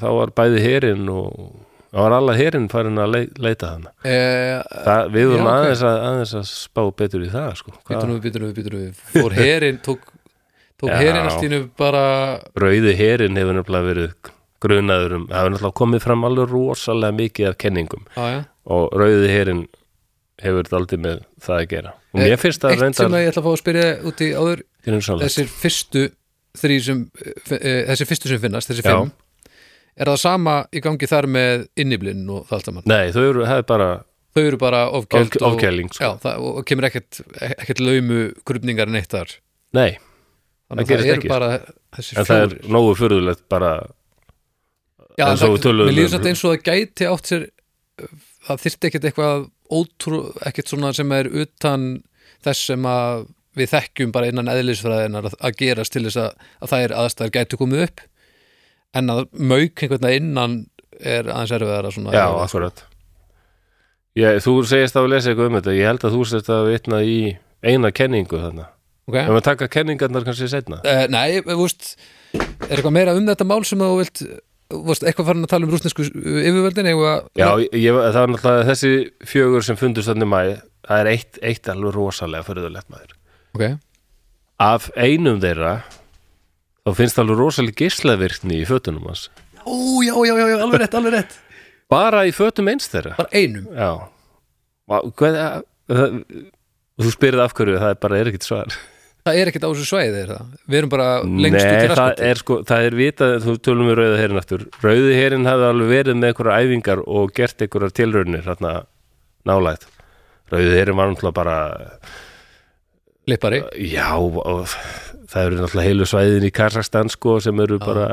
[0.00, 1.36] þá var bæði herin og
[1.94, 5.54] þá var alla herin farin að lei- leita þarna eh, það, við vorum Já, ok.
[5.54, 7.74] aðeins, að, aðeins að spá betur í það sko.
[7.88, 10.08] Býtur nú, býtur nú, býtur nú fór herin, tók,
[10.80, 12.04] tók herin allt í nú bara
[12.58, 14.32] rauði herin hefur nefnilega verið
[14.64, 18.44] grunaður um, það hefur náttúrulega komið fram alveg rosalega mikið af kenningum já.
[18.74, 19.64] og rauði herin
[20.42, 23.42] hefur aldrei með það að gera og mér finnst það eitt sem að ég ætla
[23.42, 24.64] að fá að spyrja út í áður
[25.22, 26.04] þessir fyrstu
[26.54, 27.04] þrý sem,
[27.50, 28.90] e, þessir fyrstu sem finnast, þessi Já.
[28.94, 29.12] fimm
[29.96, 32.86] er það sama í gangi þar með inniblinn og það allt saman?
[32.90, 33.88] Nei, þau eru, er bara
[34.34, 36.12] þau eru bara ofkæld Of- ofkæling, sko.
[36.34, 37.20] og, og kemur ekkert,
[37.54, 39.36] ekkert laumu krupningar neitt þar.
[39.76, 39.92] Nei,
[40.70, 41.76] þannig Það að það gerist ekki.
[41.98, 43.70] þessir en það er nógu furðulegt bara
[45.18, 47.46] já, og það, mér líður um- samt eins og það gæti átt sér
[48.48, 51.86] það þyrfti ekkert eitthvað ótrú, ekkert svona sem er utan
[52.44, 56.82] þess sem að við þekkjum bara innan eðlisfræðinar að, gerast til þess að, að það
[56.88, 58.02] er aðstæður gætu komið upp
[58.94, 60.58] en að mauk einhvern veginn innan
[61.00, 62.84] er aðeins erfiðar að svona Já, akkurat.
[64.14, 67.00] Ég, Þú segist að lesa eitthvað um þetta ég held að þú sést að vitna
[67.02, 67.18] í
[67.64, 68.68] eina kenningu þarna.
[69.04, 69.26] Okay.
[69.26, 71.90] Ef maður taka kenningarnar kannski setna Uh, nei, þú veist
[72.34, 74.22] er eitthvað meira um þetta mál sem þú vilt
[74.88, 78.92] veist, eitthvað farin að tala um rúsnesku yfirvöldin eitthvað Já, ég, það er náttúrulega þessi
[79.28, 80.38] fjögur sem fundust þannig mæ
[80.84, 83.12] það er eitt, eitt alveg rosalega furðulegt maður.
[83.54, 83.66] Ok,
[84.64, 85.74] Af einum þeirra
[86.84, 89.28] þá finnst alveg rosalega geislavirkni í fötunum hans.
[89.64, 91.38] Ó, já, já, já, alveg rétt, alveg rétt.
[91.92, 93.14] Bara í fötum eins þeirra.
[93.20, 93.92] Bara einum, Já.
[95.16, 95.38] Hvað,
[95.88, 96.18] það,
[96.94, 98.74] og þú spyrir af hverju það er bara er ekkit svar.
[99.24, 102.18] Það er ekkert á þessu svæði það, við erum bara lengst út í Nei, það
[102.28, 104.64] er sko, það er vitað þú tölum við rauða herin aftur.
[104.84, 108.74] Rauði herin hafði alveg verið með einhverjar æfingar og gert einhverjar tilraunir hérna
[109.48, 109.88] nálægt.
[110.52, 111.56] Rauði herin var náttúrulega bara
[113.30, 114.68] lippari, já, og
[115.30, 118.08] það eru náttúrulega heilu svæðin í Kazakstan sko sem eru bara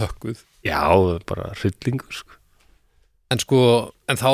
[0.00, 0.42] hökkuð.
[0.66, 0.82] Já,
[1.28, 2.38] bara hryllingur sko.
[3.32, 3.62] en sko,
[4.12, 4.30] en þá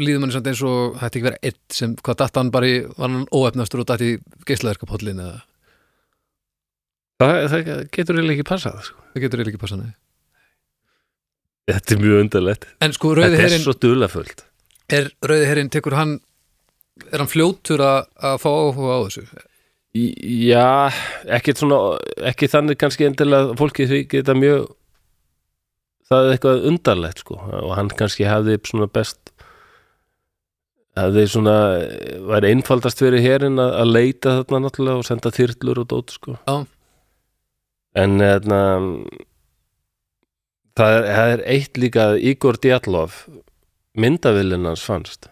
[0.00, 2.80] líður manni samt eins og þetta ekki vera einn sem, hvað datt hann bara í,
[2.96, 4.16] var hann óefnastur og datt í
[4.48, 5.38] geislaðarkapollin eða,
[7.22, 9.06] það, það getur eiginlega ekki passað sko.
[9.14, 9.92] það getur eiginlega ekki passað nei.
[11.70, 12.70] þetta er mjög undarlegt.
[12.82, 14.46] En sko, rauði þetta er svo dulafullt
[14.90, 16.18] er rauði herinn, tekur hann
[17.10, 18.10] er hann fljótur að,
[18.42, 19.24] fá áhuga á þessu
[19.90, 20.90] Já,
[21.26, 21.96] ekkit svona
[22.30, 24.68] ekki þannig kannski endilega fólki því geta mjög
[26.06, 27.38] það er eitthvað undarlegt sko.
[27.62, 29.32] Og hann kannski hafði svona best
[30.98, 31.56] hafði svona
[32.28, 36.36] var einfaldast fyrir hérinn að, að leita þarna náttúrulega og senda þyrlur og dót sko.
[36.46, 36.66] Já.
[37.98, 38.62] en þarna
[40.78, 43.24] það er, það er eitt líka Igor Djatlov
[43.98, 45.30] myndavillin hans fannst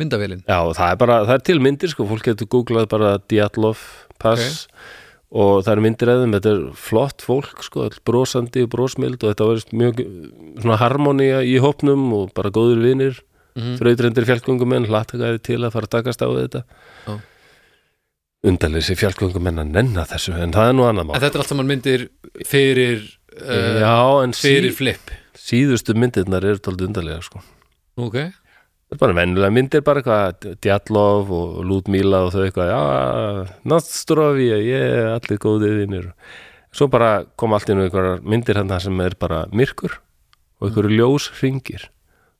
[0.00, 3.84] myndavélin, Já, það er bara, það er til myndir sko, fólk getur googlað bara Djatlov
[4.20, 4.66] pass
[5.30, 9.46] og það er myndir eðum, þetta er flott fólk sko, brosandi og brosmild og þetta
[9.46, 10.00] var mjög
[10.64, 13.26] svona harmonía í hópnum og bara góður vinir mm
[13.80, 16.60] þrautrendir fjallgöngumenn, hlatakaði til að fara að takast á þetta.
[17.06, 17.14] Já.
[18.46, 21.36] undarlega sér fjallgöngum en að nenna þessu en það er nú annað En mál þetta
[21.36, 22.04] er allt saman myndir
[22.48, 23.02] fyrir
[23.42, 25.10] uh, Já, en fyrir sí, flip.
[25.36, 27.42] síðustu myndirnar eru tóldi undarlega sko.
[28.00, 28.16] Ok,
[28.90, 32.80] Það er bara venjulega myndir, bara eitthvað Djatlov og Lúdmíla og þau eitthvað Já,
[33.70, 36.08] Nastrovi, ég er allir góðið vinnir
[36.74, 39.94] Svo bara kom allt inn einhverjar myndir hérna sem er bara myrkur
[40.60, 41.86] og einhverju ljós hringir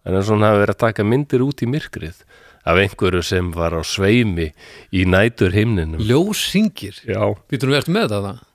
[0.04, 2.20] en eins og hann hafi verið að taka myndir út í myrkrið
[2.68, 4.50] af einhverju sem var á sveimi
[4.92, 8.46] í nætur himninum ljós ringir Já Býtum við, ertu með þetta það?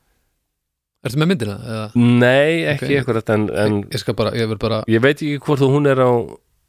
[1.06, 1.56] Ertu með myndina?
[1.64, 1.88] Eða?
[1.96, 2.96] Nei, ekki Ok.
[3.00, 6.12] einhverjum en, en Ég skal bara, ég bara ég veit ekki hvort hún er á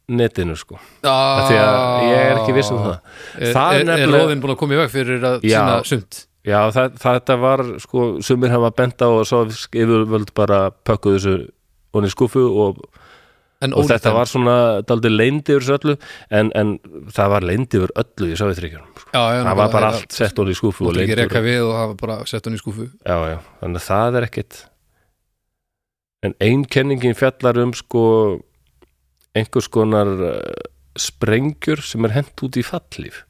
[0.07, 4.13] netinu sko Af því að ég er ekki viss um það Það er er, er
[4.13, 5.59] loðin búin að koma í veg fyrir að Já.
[5.59, 6.23] sína sumt?
[6.47, 11.33] Já, það, þetta var sko, sumir hafa bent á og svo yfirvöld bara pökkuðu þessu
[11.97, 12.79] honni skúfu og,
[13.67, 14.55] og þetta var svona
[14.87, 15.97] daldi leyndi yfir þessu öllu
[16.39, 16.73] en, en
[17.11, 19.11] það var leyndi yfir öllu í Sávitryggjunum sko.
[19.11, 20.95] það var bara allt sett honni skúfu Þú og
[22.47, 24.63] hann í skúfu já, já, þannig að það er ekkit
[26.27, 28.05] en einkenningin fjallar um sko
[29.37, 30.35] einhvers konar uh,
[30.97, 33.23] sprengjur sem er hent út í fallíf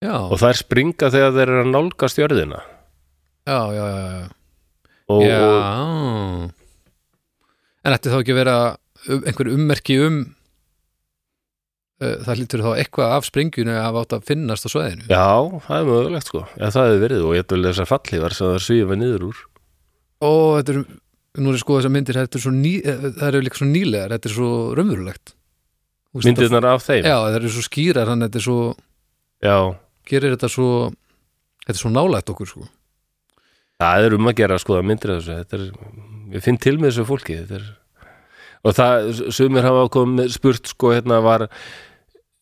[0.00, 2.60] Já, og það er springa þegar þeir eru að nálgast jörðina.
[3.44, 4.28] Já, já, já, já.
[5.12, 5.40] og, já.
[5.44, 6.56] og
[7.84, 8.54] En ætti þá ekki að vera
[9.08, 10.16] um, einhver ummerki um
[12.00, 15.04] uh, það hlýtur þá eitthvað af sprengjunu að hafa átt að finnast á svæðinu?
[15.08, 15.28] Já,
[15.66, 16.42] það er mögulegt sko.
[16.56, 19.44] Já, það hefur verið og ég ætla þessar fallífar sem það svífa niður úr.
[20.20, 20.82] Ó, þetta er,
[21.38, 24.14] nú er ég sko þessar myndir er svo ný, eh, það eru líka svo nýlegar
[24.16, 25.34] þetta er svo raunverulegt.
[26.10, 27.04] Myndirnar af þeim?
[27.06, 28.60] Já, það eru svo skýrar hann þetta er svo,
[29.40, 29.56] Já,
[30.10, 30.70] gerir þetta svo
[31.62, 32.64] þetta er svo nálægt okkur sko.
[33.80, 35.68] Það er um að gera að myndir af þessu Þetta er,
[36.34, 37.68] ég finn til með þessu fólki þetta er,
[38.60, 41.46] og það, sumir hafa komið spurt sko hérna var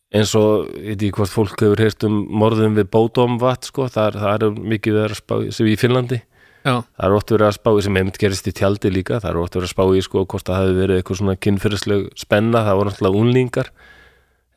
[0.09, 4.17] eins og, ég veit ekki hvort fólk hefur heyrt um morðum við Bódomvat sko, það,
[4.25, 6.23] það er mikið verið að sem í Finnlandi
[6.65, 9.31] Já, það er ótt verið að spá í sem einmitt gerist í tjaldi líka það
[9.31, 12.65] er ótt verið að spá í sko hvort það hefði verið eitthvað svona kynfyrirsleg spenna,
[12.67, 13.71] það voru náttúrulega unlingar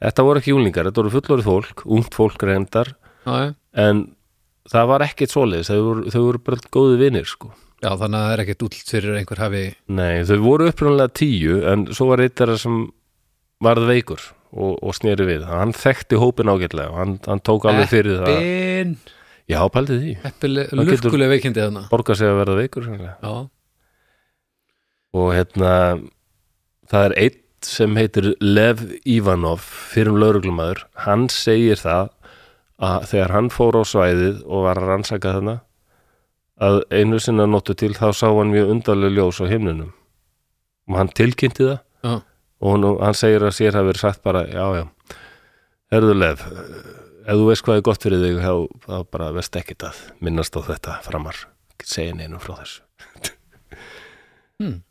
[0.02, 2.96] þetta voru ekki unlingar, þetta voru fullorið fólk ungt fólk reyndar
[3.28, 3.54] já,
[3.86, 4.04] en
[4.70, 7.52] það var ekkit svoleiðis þau voru, þau voru bara góði vinir sko.
[7.82, 11.62] Já, þannig að það er ekkert útlt fyrir einhver hafi nei, þau voru upprunlega tíu
[11.72, 12.84] en svo var eitt þeirra sem
[13.62, 15.48] varð veikur og, og sneri við.
[15.50, 18.38] Hann þekkti hópin ágætlega hann, hann tók alveg fyrir það
[19.52, 21.86] já, pældi því, eppileg, lukkuleg veikindi þarna.
[21.92, 22.88] borga sig að verða veikur
[25.12, 25.74] og hérna
[26.92, 32.10] það er einn sem heitir Lev Ivanov fyrir um lauruglumæður hann segir það
[32.82, 35.58] að þegar hann fór á svæðið og var að rannsaka þarna
[36.62, 39.92] að einu sinna nóttu til þá sá hann mjög undarlega ljós á himnunum
[40.90, 41.80] og hann tilkynnti það.
[42.02, 42.14] Já,
[42.62, 44.84] og hann, hann segir að sér hafi verið sagt bara já já,
[45.94, 46.44] herðu Lev
[47.26, 48.54] ef þú veist hvað er gott fyrir þig þá,
[48.88, 51.38] þá bara veist ekkit að minnast á þetta framar,
[51.84, 52.82] segja neinum frá þessu.
[54.62, 54.82] Hmm.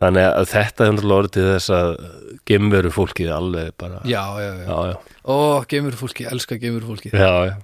[0.00, 1.90] þannig að þetta er náttúrulega orðið til þess að
[2.48, 4.64] gemveru fólkið alveg bara já, já, já.
[4.64, 4.96] já, já,
[5.28, 5.34] Ó,
[5.68, 7.54] geimur fólki, elska geimur fólki já, já.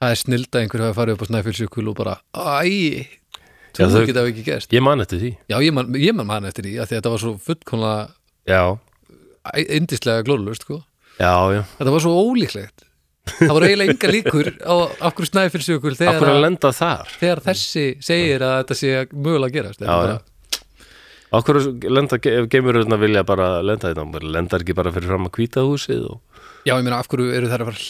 [0.00, 3.06] Það er snild að einhver hafi farið upp á snæfilsjökul og bara Æ,
[3.78, 4.72] Já, þú þau- geta ekki gerst.
[4.74, 5.28] Ég man eftir því.
[5.46, 8.00] Já, ég man, ég man man eftir því að því að þetta var svo fullkomlega
[8.50, 8.62] já,
[9.78, 10.80] yndislega glórlust, sko.
[11.20, 12.82] Já, já, Þetta var svo ólíklegt
[13.38, 14.74] Það voru eiginlega enga líkur á
[15.10, 17.14] hverju snæfilsjökul þegar, að að, lenda þar?
[17.20, 20.18] þegar þessi segir að þetta sé mögulega að gerast Já,
[21.30, 25.28] af hverju lenda, ef gemverurna vilja bara lenda þetta, bara lendar ekki bara fyrir fram
[25.28, 27.82] að hvíta húsið og Já, ég meina, af hverju eru þær að fara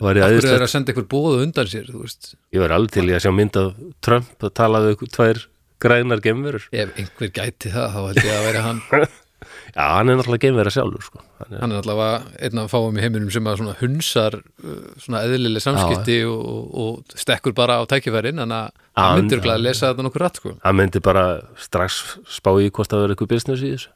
[0.00, 3.16] Væri Af hverju eru að senda einhver bóðu undan sér ég var alveg til í
[3.16, 5.42] að sjá mynd af Trump að tala við ykkur tvær
[5.80, 8.80] grænar gemverur Ef einhver gæti það, þá held ég að vera hann
[9.74, 11.22] já, hann er náttúrulega gemverða sjálfur sko.
[11.40, 14.76] hann er, Hann er allavega einn af fáum í heiminum sem að svona hunsar uh,
[15.00, 18.60] svona eðlileg samskipti og, og, og stekkur bara á tækifærin Já,
[18.98, 19.44] hann myndur já.
[19.46, 21.24] glæði að lesa þetta nokkur rætt sko hann myndi bara
[21.60, 23.90] strax spá í hvort það verður eitthvað business í þessu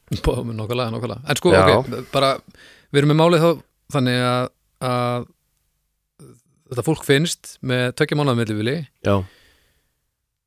[0.54, 1.22] nokkulega, nokkulega.
[1.28, 1.64] En sko, Já.
[1.78, 2.34] ok, bara
[2.94, 3.50] við erum með málið þá
[3.94, 4.50] þannig að,
[4.88, 5.26] að
[6.74, 9.14] þetta fólk finnst með tökja mánuða millivili já,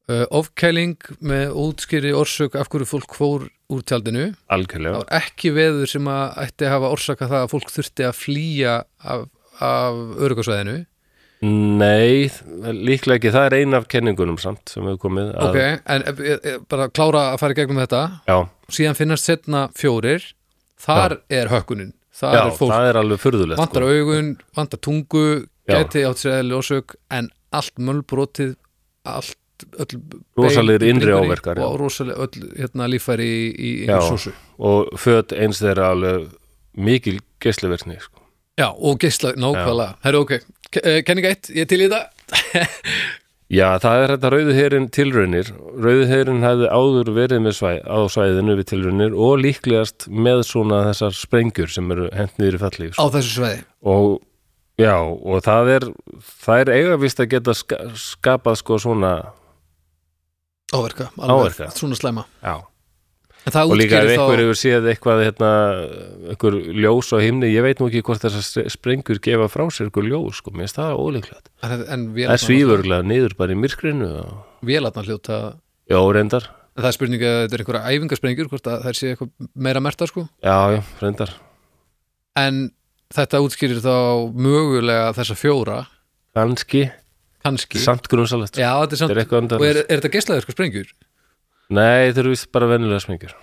[0.09, 5.53] uh, ofkæling með útskýri orsök af hverju fólk fór úr tjaldinu það algjörlega var ekki
[5.55, 9.25] veður sem að ætti að hafa orsaka það að fólk þurfti að flýja af,
[9.59, 10.77] af örugasvæðinu
[11.45, 12.29] nei,
[12.73, 13.33] líklega ekki.
[13.33, 16.87] Það er ein af kenningunum samt sem hefur komið að, ok, en e, e, bara
[16.89, 18.01] klára að fara í gegnum þetta.
[18.25, 18.37] Já,
[18.73, 20.25] síðan finnast setna fjórir.
[20.81, 21.93] Þar er hökkunin.
[22.17, 23.97] Það já, er fólk, það er alveg furðulegt vantar sko.
[23.97, 25.25] augun vantar tungu,
[25.69, 25.75] Já.
[25.75, 28.55] gæti átt sér eðli orsök en allt mölbrotið
[29.07, 29.37] allt,
[29.83, 30.01] öll
[30.37, 35.61] Rosalegir innri áverkar, og rosaleg öll hérna, líffæri í, í einhver súsu og föt eins
[35.63, 36.27] þeirra alveg
[36.77, 38.21] mikil geisluverkni sko.
[38.57, 39.97] Já, og geisla, nákvæmlega.
[40.01, 40.31] Herru, ok,
[40.81, 42.09] eh, kenning eitt, ég til í þetta.
[43.47, 45.49] Já, það er þetta rauðuherin tilraunir.
[45.79, 51.15] Rauðuherin hefði áður verið með svæ, á svæðinu við tilraunir og líklegast með svona þessar
[51.15, 54.17] sprengjur sem eru hent niður í falli á þessu sveiði og
[54.81, 55.87] já, og það er
[56.43, 59.13] það er eiga vist að geta ska, skapað sko svona
[60.73, 61.69] Áverka, Áverka.
[61.75, 62.25] svona slæma.
[62.43, 62.65] Já.
[63.47, 65.51] En það og líka ef útskýrir einhver þá hefur séð eitthvað hérna,
[66.33, 70.09] einhver ljós á himni ég veit nú ekki hvort þessar sprengjur gefa frá sér einhver
[70.09, 71.47] ljós, sko, mér finnst það ólíklegt.
[71.63, 74.33] En, en það er svífurlega niður bara í myrkrinu og...
[74.67, 75.39] Vélarnar hljóta
[75.87, 79.07] já, reyndar, En það er spurning að þetta er einhverja æfingarsprengjur hvort að þær sé
[79.09, 80.27] eitthvað meira merta sko.
[80.45, 81.31] Já, já, reyndar.
[82.37, 82.59] En
[83.17, 83.95] þetta útskýrir þá
[84.37, 85.77] mögulega þessa fjóra.
[86.37, 86.83] Kannski,
[87.47, 87.81] kannski.
[87.81, 90.45] Samt grunsalegt Já, þetta er samt þetta er eitthvað Og andar er, er þetta geislaður
[90.45, 90.95] sko sprengjur?
[91.67, 93.35] nei, þeir eru vist bara venjulega sprengjur.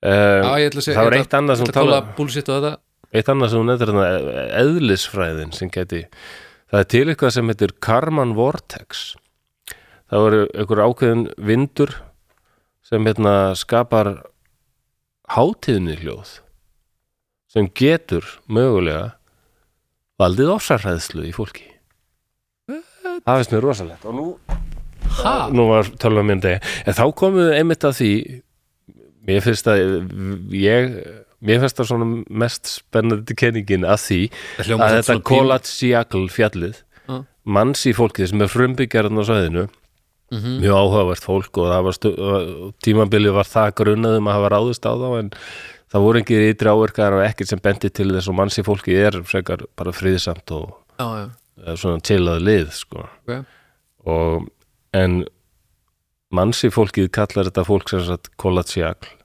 [0.00, 1.98] Já, um, ég ætla að segja það var ég eitt annað sem ætla að kóla
[2.00, 2.72] tala búlsitt á þetta.
[3.10, 6.04] Eitt annað sem hún nefnir þarna eðlisfræðin sem geti
[6.70, 9.02] það er til eitthvað sem heitir Karman Vortex.
[10.10, 11.94] Það voru einhver ákveðin vindur
[12.86, 14.14] sem hérna skapar
[15.30, 16.38] hátíðni hljóð
[17.50, 19.12] sem getur mögulega
[20.20, 21.66] valdið ofsarhæðslu í fólki
[23.26, 24.26] það finnst mér rosalegt og nú,
[25.20, 25.48] Ha?
[25.50, 28.10] nú var tölva mér degi en þá komum við einmitt að því
[29.26, 29.80] mér finnst að
[30.54, 30.94] ég
[31.40, 32.06] mér finnst það svona
[32.42, 34.20] mest spennandi kenningin að því
[34.60, 36.78] að samt þetta Kolatsiakl fjallið
[37.08, 37.18] Já.
[37.44, 39.66] manns í fólkið sem er frumbyggjarinn á svæðinu
[40.30, 40.60] Mhm.
[40.62, 45.08] mjög áhugavert fólk og það var tímabilið var það grunnaðum að hafa ráðist á þá
[45.18, 45.30] en
[45.90, 48.94] það voru engir ytri áverkar og ekkert sem bendi til þess og manns í fólki
[48.94, 51.26] er frekar bara friðsamt og Já, já,
[51.64, 53.06] eða svona tilað lið sko.
[53.24, 53.38] ok.
[54.10, 54.48] Og
[54.96, 55.22] en
[56.32, 59.16] manns í fólkið kallar þetta fólk sem sagt Kolatsiakl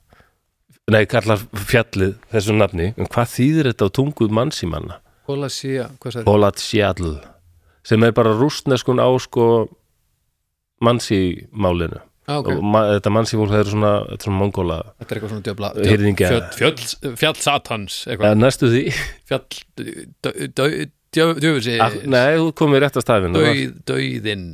[0.91, 2.91] nei, kallar fjallið þessu nafni.
[2.99, 4.99] En hvað þýðir þetta á tunguð manns í manna?
[5.25, 7.15] Kolatsiakl
[7.85, 9.47] sem er bara rústneskun á sko
[10.85, 12.01] manns í málinu.
[12.25, 14.77] Já, ok, og ma þetta manns í fólk það er svona, þetta er svona mongóla
[16.41, 18.81] er fjöll, fjall satans eitthvað, næstu því.
[19.29, 19.45] Fjall
[21.15, 24.49] djöfulsi Ak, nei, þú komið rétt að stafinu Dauð, dauðinn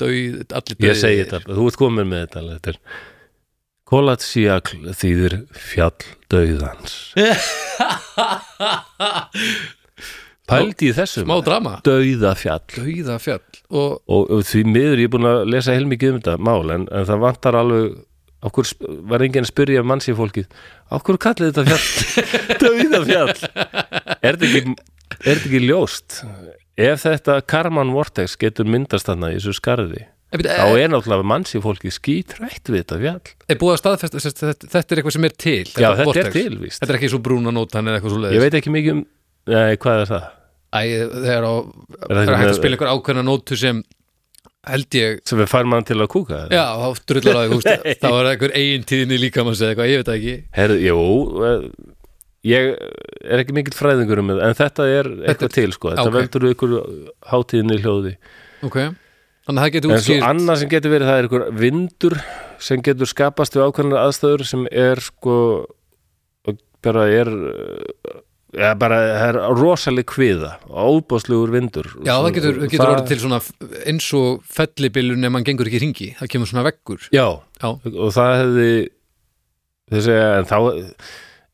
[0.00, 2.56] dauð, allir ég segi þetta, þú ert komin með þetta alveg.
[2.60, 2.72] þetta
[3.84, 6.94] Kolatsiakl þýðir fjall dauðans.
[10.48, 12.64] Pældi í þessum Smá drama, dauðafjall.
[12.74, 16.34] Dauða fjall og og, og því miður ég er búin að lesa heilmikið um þetta
[16.48, 17.94] mál en, en það vantar alveg
[18.44, 18.68] okkur
[19.08, 20.46] var enginn að spyrja manns í fólkið
[20.92, 21.86] okkur kallið þetta fjall?
[22.64, 23.38] Dauðafjall.
[24.20, 24.62] Er þetta ekki
[25.24, 26.18] er þetta ekki ljóst
[26.84, 31.54] ef þetta Karman Vortex getur myndast þarna í þessu skarði þá er, er náttúrulega manns
[31.54, 35.26] í fólkið skítrætt við þetta fjall er búið að staðfesta þetta, þetta er eitthvað sem
[35.28, 36.24] er til já þetta vortex.
[36.26, 39.04] er tilvíst Þetta er ekki svo brúnanótan eða eitthvað svo ég veit ekki mikið um
[39.54, 40.24] nei, hvað er það?
[40.74, 40.80] Æ,
[41.14, 43.84] þegar á, Er það það er hægt að spila einhver ákveðna nótu sem
[44.64, 46.56] held ég sem við fær mann til að kúka eða?
[46.56, 50.02] Já, þá drullar á því, þá er einhver eigin tíðinni líka maður segja eitthvað, ég
[50.02, 50.98] veit það ekki Herðu, jú
[51.46, 51.68] eh,
[52.44, 55.94] ég er ekki mikill fræðingur um það en þetta er eitthvað til sko.
[55.94, 56.16] Þetta ok.
[56.18, 56.74] veldur ykkur
[57.30, 58.16] hátíðinni hljóði.
[58.64, 58.76] Ok,
[59.46, 62.18] þannig að það getur en svo útskýrt annað sem getur verið það er ykkur vindur
[62.64, 65.38] sem getur skapast við ákveðnar aðstæður sem er sko
[66.84, 67.30] bara er
[68.54, 71.90] ja, bara það er rosaleg kviða óbáslegur vindur.
[72.04, 73.40] Já, það getur, Og getur orðið til svona
[73.90, 77.06] eins og fellibilun ef mann gengur ekki ringi það kemur svona veggur.
[77.14, 77.26] Já,
[77.60, 78.68] Já, og það hefði
[79.94, 80.58] þessi, en þá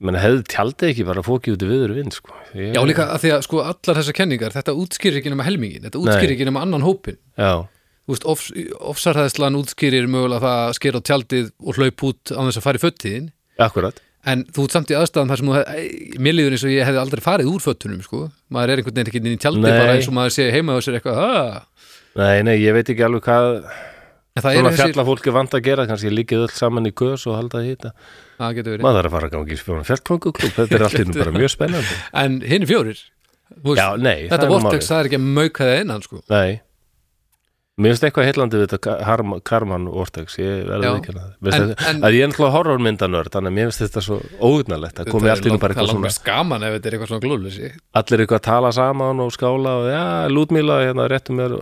[0.01, 2.33] menn hefði tjaldið ekki bara fókið út í viður vind sko.
[2.57, 5.85] ég, Já líka að því að sko allar þessar kenningar þetta útskýrir ekki nema helmingin,
[5.87, 6.37] þetta útskýrir Nei.
[6.39, 7.53] ekki nema annan hópin já,
[8.11, 12.81] ofsarhæðslan útskýrir mögulega það að skera á tjaldið og hlaup út á þess að fara
[12.81, 13.29] í föttiðin
[13.61, 15.53] akkurat en þú ert samt í aðstæðan þar sem
[16.21, 18.27] mér líður eins og ég hefði aldrei farið úr föttunum sko.
[18.53, 19.73] maður er einhvern veginn ekki inn í tjaldi Nei.
[19.79, 21.63] bara eins og maður sé heima og sér eitthvað "Ah."
[22.17, 23.63] nei, nei, ég veit ekki alveg hvað
[24.39, 27.63] er svona þessi, fjallafólki vant að gera kannski líkið öll saman í kös og halda
[28.57, 28.85] getur verið.
[28.85, 31.37] Maður þarf að fara að gangi í svona fjallkonguklub þetta er allt í nú bara
[31.37, 32.01] mjög spennandi.
[32.23, 33.05] En hinn fjórir
[33.51, 36.25] þú veist, já, nei, þetta er vortex, það er ekki að mauka það innan sko.
[36.31, 36.61] nei.
[37.81, 40.91] Mér finnst eitthvað heillandi við þetta Karma, Karman Vortex ég verður Já.
[40.99, 45.01] ekki að það að ég er náttúrulega horrormyndanörd þannig að mér finnst þetta svo óugnalegt
[45.01, 47.71] að komi allt í nú bara eitthvað svona gaman ef þetta er eitthvað svona glóðlösi
[48.03, 50.05] allir eitthvað að tala saman og skála og já,
[50.35, 51.57] lútmíla, hérna, réttum mér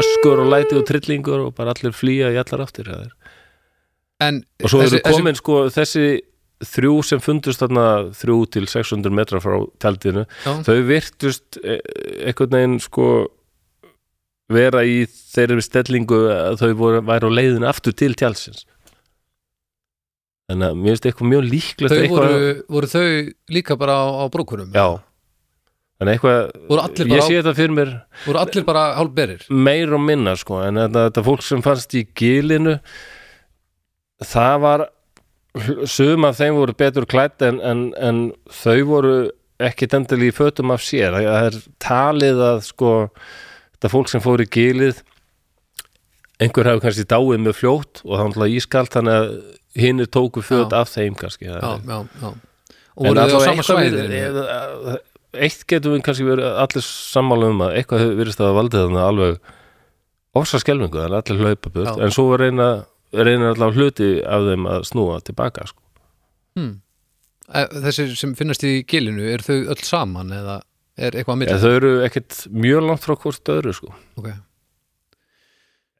[0.00, 3.10] öskur og læti og trillingur og bara allir flýja í allar er.
[4.20, 6.20] en og svo þessi- eru komin sko þessi
[6.64, 10.52] þrjú sem fundust þarna þrjú til 600 metra frá tjaldinu Já.
[10.64, 11.80] þau virtust eh,
[12.28, 13.08] einhvern veginn sko
[14.52, 18.64] vera í þeirri stellingu að þau voru, væru á leiðin aftur til tjaldsins
[20.50, 23.06] þannig að mér finnst eitthvað mjög líklegt þau eitthvað, voru, voru þau
[23.56, 24.86] líka bara á, á brúkurum já
[26.00, 26.40] þannig að eitthvað,
[26.98, 27.92] ég bara, sé þetta fyrir mér
[28.26, 29.44] voru allir bara hálfberir?
[29.50, 32.76] Meir og minna sko en þetta, þetta fólk sem fannst í gilinu
[34.24, 34.84] það var
[35.86, 38.20] sum af þeim voru betur klætt en, en, en
[38.50, 39.14] þau voru
[39.62, 41.14] ekki dendali í fötum af sér.
[41.14, 42.88] Það er talið að sko
[43.76, 44.98] þetta fólk sem fór í gilið
[46.42, 49.28] einhver hefur kannski dáið með fljótt og það var náttúrulega ískalt þannig að
[49.84, 50.80] hinnir tóku föt Já.
[50.82, 52.32] af þeim kannski já, er- já, já.
[52.94, 54.02] Og voru þau á sama eitthvað svæði?
[54.10, 54.98] við- eða-
[55.42, 59.38] eitt getum við kannski verið allir sammála um að eitthvað verið að valdið þannig alveg
[60.34, 62.04] ofsa skelfingu, þannig að allir hlaupa burt Já.
[62.04, 62.68] en svo reyna,
[63.14, 65.82] reyna allavega hluti af þeim að snúa tilbaka sko.
[66.58, 66.72] hmm.
[67.84, 70.62] Þessir sem finnast í gilinu er þau öll saman eða
[70.96, 73.92] er eitthvað að ja, milli þau eru ekkit mjög langt frá hvort öðru sko.
[74.16, 74.36] okay.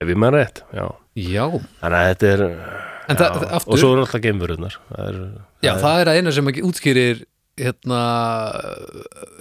[0.01, 0.87] ef ég maður rétt já.
[1.19, 1.45] já,
[1.83, 5.19] þannig að þetta er það- það- aftur- og svo er alltaf geimverunar það er,
[5.67, 7.25] já, það er að eina sem ekki útskýrir
[7.61, 8.01] hérna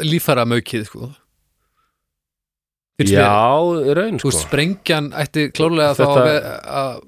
[0.05, 1.09] lífara maukið sko
[2.99, 3.09] mér.
[3.09, 3.31] já,
[3.97, 4.31] raun sko.
[4.31, 7.01] sprengjan ætti klárlega þá Þetta- ve- að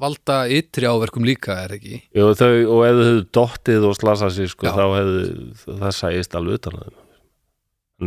[0.00, 2.02] valda ytri áverkum líka, er ekki?
[2.16, 4.72] Jú, þau, og ef þau dottið og slasað sig sko, Já.
[4.72, 6.78] þá hefðu það sæist alveg utan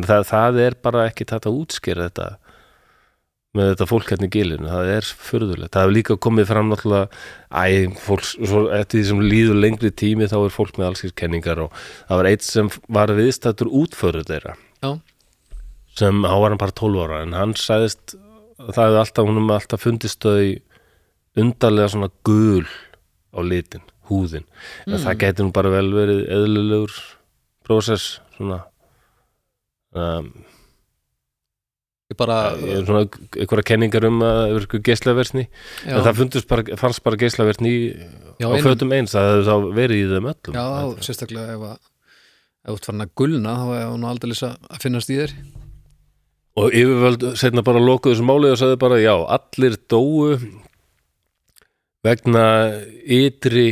[0.01, 2.29] það, það er bara ekki þetta að útskýra þetta
[3.53, 5.71] með þetta fólk hérna í gilinu, það er furðulegt.
[5.75, 7.07] Það hefur líka komið fram náttúrulega
[7.53, 7.65] æ,
[8.01, 11.75] fólk, svo eftir því sem líður lengri tími þá er fólk með allskins kenningar og
[12.09, 14.55] það var eitt sem var viðstættur útförður þeirra.
[14.83, 14.91] Já.
[15.93, 18.15] sem á var hann bara 12 ára en hann sagðist
[18.57, 22.65] það hefði alltaf, hún hefði alltaf fundist þau undarlega svona gul
[23.33, 24.45] á litin, húðin.
[24.87, 26.97] En það gæti nú bara vel verið eðlulegur
[27.65, 28.63] prósess svona
[29.93, 30.33] um,
[32.13, 36.03] Ég bara, ég er svona einhverja kenningar um að það er eitthvað geislaversni já, en
[36.05, 36.19] það
[36.51, 37.19] bara, fannst bara
[38.37, 39.47] já, á fötum eins það hefði
[39.79, 40.53] verið í þeim öllum.
[40.53, 41.79] Já, Þetta- sérstaklega ef að
[42.63, 45.33] þú ert farin að gulna þá er hún aldrei að finnast í þér.
[46.53, 50.37] Og yfirvöld setna bara lokuðu þessu máli og sagði bara já, allir dóu
[52.05, 52.45] vegna
[53.09, 53.67] ytri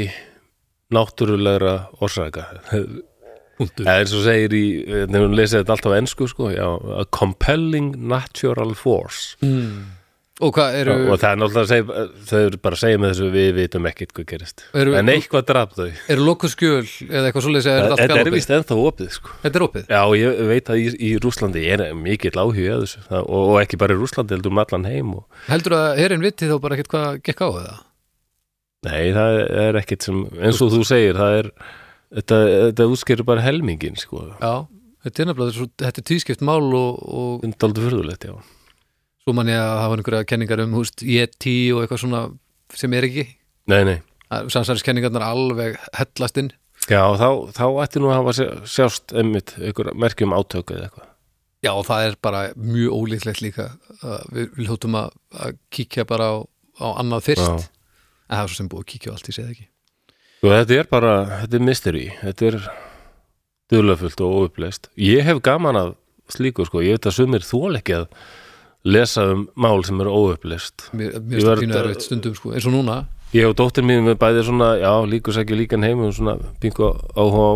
[0.91, 2.47] náttúrulegra orsaka
[3.61, 3.85] Punktur.
[3.87, 4.65] Það er eins og segir í,
[5.05, 9.97] nefnum hún lesið þetta alltaf á ensku sko, já, a compelling natural force mm.
[10.41, 13.11] Og hvað eru, og það er náttúrulega að segja, þau eru bara að segja með
[13.11, 17.27] þessu við vitum ekkert hvað gerist eru, en eitthvað draf þau eru lokuð skjöl eða
[17.27, 18.37] eitthvað svoleiðis eða er þetta allt Þetta er galopið?
[18.39, 19.35] vist ennþá opið sko.
[19.43, 19.91] Þetta er opið?
[19.93, 23.59] Já, ég veit að í, í Rúslandi er mikill áhuga að þessu það, og, og
[23.61, 26.79] ekki bara í Rúslandi, heldur um allan heim og, Heldur að herinn viti þá bara
[26.79, 27.85] ekkert hvað gekk á það?
[28.87, 29.37] Nei, það
[29.67, 31.53] er ekkert sem eins og þú segir, það er
[32.15, 32.37] þetta,
[32.69, 34.53] þetta útskýrir bara helmingin sko, Já,
[35.05, 38.35] þetta er nefnilega þetta er tískipt mál og, og undaldu fyrðulegt, já.
[39.23, 42.23] svo man ég að hafa einhverja kenningar um húst Yeti og eitthvað svona
[42.77, 43.27] sem er ekki.
[43.71, 43.97] Nei, nei,
[44.31, 46.51] samsæriskenningarnar alveg hellast inn.
[46.89, 51.09] Já, þá, þá ætti nú að hafa sjá- sjást einmitt einhver merkjum átöku eða eitthvað.
[51.61, 53.67] Já, og það er bara mjög ólíklegt líka
[54.33, 55.11] við, við hljóttum að,
[55.45, 56.35] að kíkja bara á,
[56.81, 57.45] á annað fyrst.
[57.45, 57.69] Já.
[58.31, 59.67] en það er svo sem búið að kíkja á allt, segi það ekki
[60.41, 62.05] Og þetta er bara, þetta er mystery.
[62.21, 62.55] Þetta er
[63.71, 65.91] duðlafullt og óuppleist Ég hef gaman af
[66.31, 68.07] slíku sko, ég veit að sumir þól ekki að
[68.87, 72.75] lesa um mál sem er óuppleist Mér, mér finnst það erfitt stundum sko, eins og
[72.75, 73.03] núna.
[73.35, 76.89] Ég og dóttir mín við bæði svona, já, líkus ekki líkan heim og svona pingu
[77.15, 77.55] áhuga á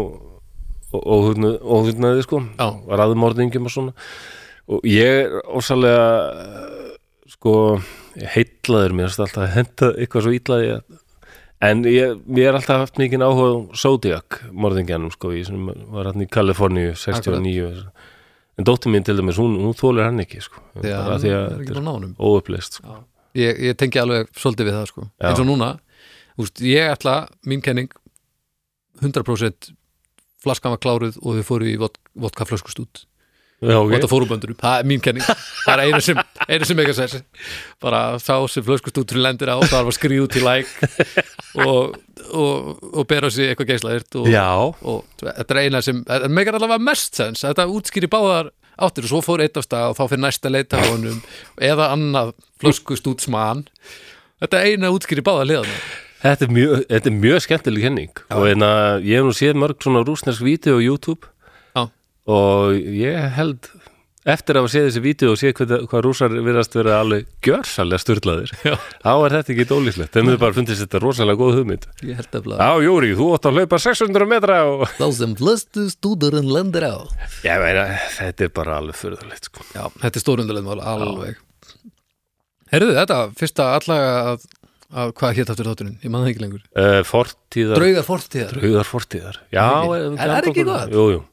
[0.95, 2.39] óhugnaði sko.
[2.55, 2.69] Já.
[3.01, 3.95] raðumorðingum og svona.
[4.71, 6.05] Og ég er ósalega
[7.33, 7.55] sko,
[8.35, 10.69] heitlaður mér alltaf að henda eitthvað svo ítlaði
[11.65, 15.49] en ég, ég er alltaf haft mikið áhuga á Zodiac morðingjanum sko, ég
[15.93, 17.83] var hann í Kaliforníu 69
[18.59, 21.47] en dóttir mín til dæmis, hún, hún þólir hann ekki sko, að bara því að
[21.57, 21.79] þetta er
[22.29, 22.99] óupplist sko.
[23.35, 25.07] ég, ég tengi alveg svolítið við það sko.
[25.19, 25.27] Já.
[25.31, 25.71] eins og núna,
[26.39, 27.15] úst, ég ætla
[27.47, 27.91] mín kenning
[29.01, 29.73] 100%
[30.45, 32.45] flaskan var kláruð og þau fóru í vod- vodka
[33.63, 35.23] Já, og ok, þetta fóru böndurum, það er mín kenning.
[35.63, 36.17] Það er einu sem,
[36.49, 37.21] einu sem ekki að segja
[37.81, 40.73] bara sá sem flöskustútur lendir á það var skrið út í læk
[41.63, 41.95] og,
[42.35, 44.29] og, og bera á sig eitthvað geislaðirt og,
[44.83, 47.45] og þetta er eina sem meikar allavega mest sens.
[47.47, 50.81] Þetta útskýri báðar áttir og svo fór eitt af stað og þá fyrir næsta leita
[50.81, 51.21] á honum
[51.63, 53.63] eða annað flöskustútsmann
[54.43, 55.71] þetta er eina útskýri báðar liðan
[56.25, 58.21] Þetta er mjög, mjög skemmtileg kenning.
[58.33, 61.27] Og en að ég hef nú séð mörg svona rúsnesk vídeo á YouTube.
[62.25, 63.69] Og ég held
[64.25, 68.01] eftir að hafa séð þessi vídeo og séð hvað, hvað rúsar virðast vera alveg gjörsalega
[68.01, 68.73] sturlaðir Já.
[69.03, 70.11] þá er þetta ekki dólíslegt.
[70.15, 71.85] Þeim hefur bara fundist þetta rosalega góð hugmynd.
[72.01, 76.49] Ég held að Já, Júri, þú átt að hlaupa 600 metra og þá sem flöskustúturinn
[76.49, 76.95] lendir á.
[77.45, 77.85] Ég meina,
[78.17, 79.67] þetta er bara alveg furðulegt sko.
[79.75, 81.41] Já, þetta er stórundulegð mál, alveg.
[82.73, 84.51] Herðu þetta, fyrsta allega að
[84.95, 85.95] Af, hvað hétt aftur þátturinn?
[86.05, 86.59] Ég man það ekki lengur.
[86.77, 88.51] Uh, Fortíðar Draugar fortíðar.
[88.61, 89.39] Draugar fortíðar.
[89.51, 90.93] Já, við En er gætum ekki gott?
[90.93, 91.23] Jú, jú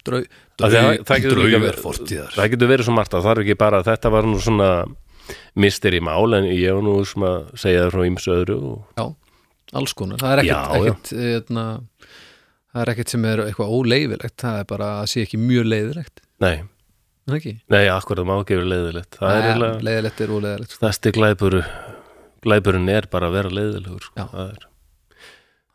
[0.00, 2.32] Að draug, það líka draugar verið- fortíðar.
[2.36, 4.68] Það getur verið svo margt að það er ekki bara þetta var nú svona
[5.60, 8.84] mistir í mál en ég var nú sem að segja það frá ýmsu öðru og,
[8.96, 9.04] Já,
[9.80, 10.18] alls konar.
[10.18, 11.64] Það er ekkert, eitna,
[12.72, 16.24] það er ekkert sem er eitthvað óleifilegt það er bara að sé ekki mjög leiðilegt.
[16.40, 16.56] Nei,
[17.28, 17.54] það ekki?
[17.70, 19.20] nei, akkur það má ekki vera leiðilegt.
[19.20, 20.80] Það er leiðilegt er óleiðilegt sko.
[20.80, 21.60] stærsti glæpur
[22.40, 24.28] glæpurinn er bara að vera leiðilegur sko.
[24.34, 24.66] Það er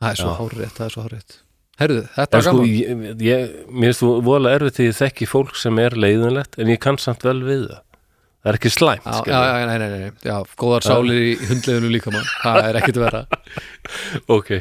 [0.01, 1.35] Það er svo hárétt, það er svo hárétt
[1.81, 2.69] Herðu, þetta var sko, gaman.
[2.71, 6.71] ég, ég, mér finnst þú vola erfitt því ég þekki fólk sem er leiðinlegt en
[6.71, 7.81] ég kann samt vel við það.
[8.45, 11.89] Það er ekki slæmt Já, já, já, nei, nei, nei, já, góðar sálir í hundleðinu
[11.95, 13.21] líka mann, það er ekkert vera
[14.35, 14.51] Ok,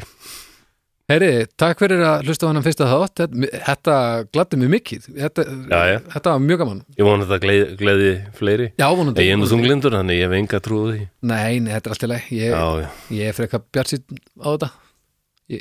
[1.05, 3.21] Heyri, takk fyrir að hlusta á hann fyrsta þátt.
[3.67, 3.97] Þetta,
[4.33, 5.03] gladdi mig mikið.
[5.19, 5.97] Þetta, Já, já.
[6.15, 6.79] þetta var mjög gaman.
[6.97, 8.07] Ég vona þetta gleði, gleði
[8.39, 8.65] fleiri.
[8.81, 9.21] Já, vonandi.
[9.27, 11.03] Ég er nú þunglindur þannig ég hef enga trúið því.
[11.29, 12.89] Nei, nei, þetta er allt í leið ég,
[13.19, 14.01] ég er frekar bjart sín
[14.41, 14.71] á þetta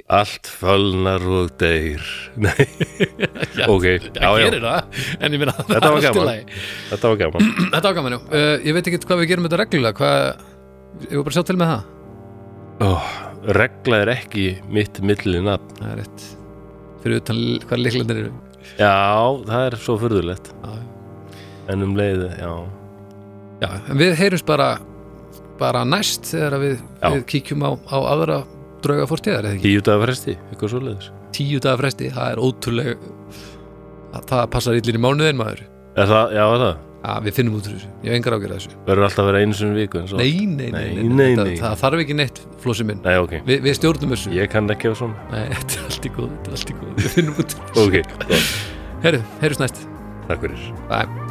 [0.08, 2.00] Allt fölnar og deyr.
[2.40, 2.64] Nei,
[3.52, 6.54] Já, Það já, gerir það, en ég minna það Þetta er lagi.
[6.88, 7.50] þetta var gaman.
[7.74, 8.20] Þetta var gaman, já.
[8.32, 10.46] Uh, Ég veit ekki hvað við gerum þetta reglulega hvað,
[11.04, 11.84] ég var bara að sjá til með það?
[12.88, 13.10] Oh,
[13.60, 16.24] Regla er ekki mitt millinafn Það er rétt.
[17.04, 18.32] Fyrir utan hvað líklendir eru.
[18.80, 18.94] Já,
[19.50, 20.48] það er svo furðulegt.
[20.64, 20.72] Já,
[21.74, 22.50] En um leið, já.
[23.60, 24.72] Já, en við heyrums bara
[25.60, 28.40] bara næst þegar við, við kíkjum á, á aðra
[28.84, 29.68] drauga fórstíðar eða ekki?
[29.70, 32.96] Tíu dagar fresti, eitthvað svo leiðis tíu dagar fresti, það er ótrúlega
[34.14, 35.62] það, það passar illir í mánuðin maður.
[35.94, 36.74] Er það, já, það?
[37.04, 38.76] Já, við finnum út úr þessu, ég hef engar ágjörð þessu.
[38.86, 41.34] Verður alltaf að vera einu í viku en svo Nei, nei, nei, nei, Nei, nei,
[41.50, 41.58] nei.
[41.60, 43.02] Það þarf ekki neitt, flósi minn.
[43.04, 43.34] Nei, ok.
[43.44, 44.32] Vi, Við stjórnum þessu.
[44.38, 45.28] Ég kann ekki á svona.
[45.34, 47.68] Nei, þetta er allt í góð, þetta er allt í góð Við finnum út úr
[47.68, 47.84] þessu.
[47.84, 48.48] Ok, gott.
[49.04, 49.84] Herru, heyrjus næst.
[50.30, 50.66] Takk fyrir.
[50.88, 51.23] Bye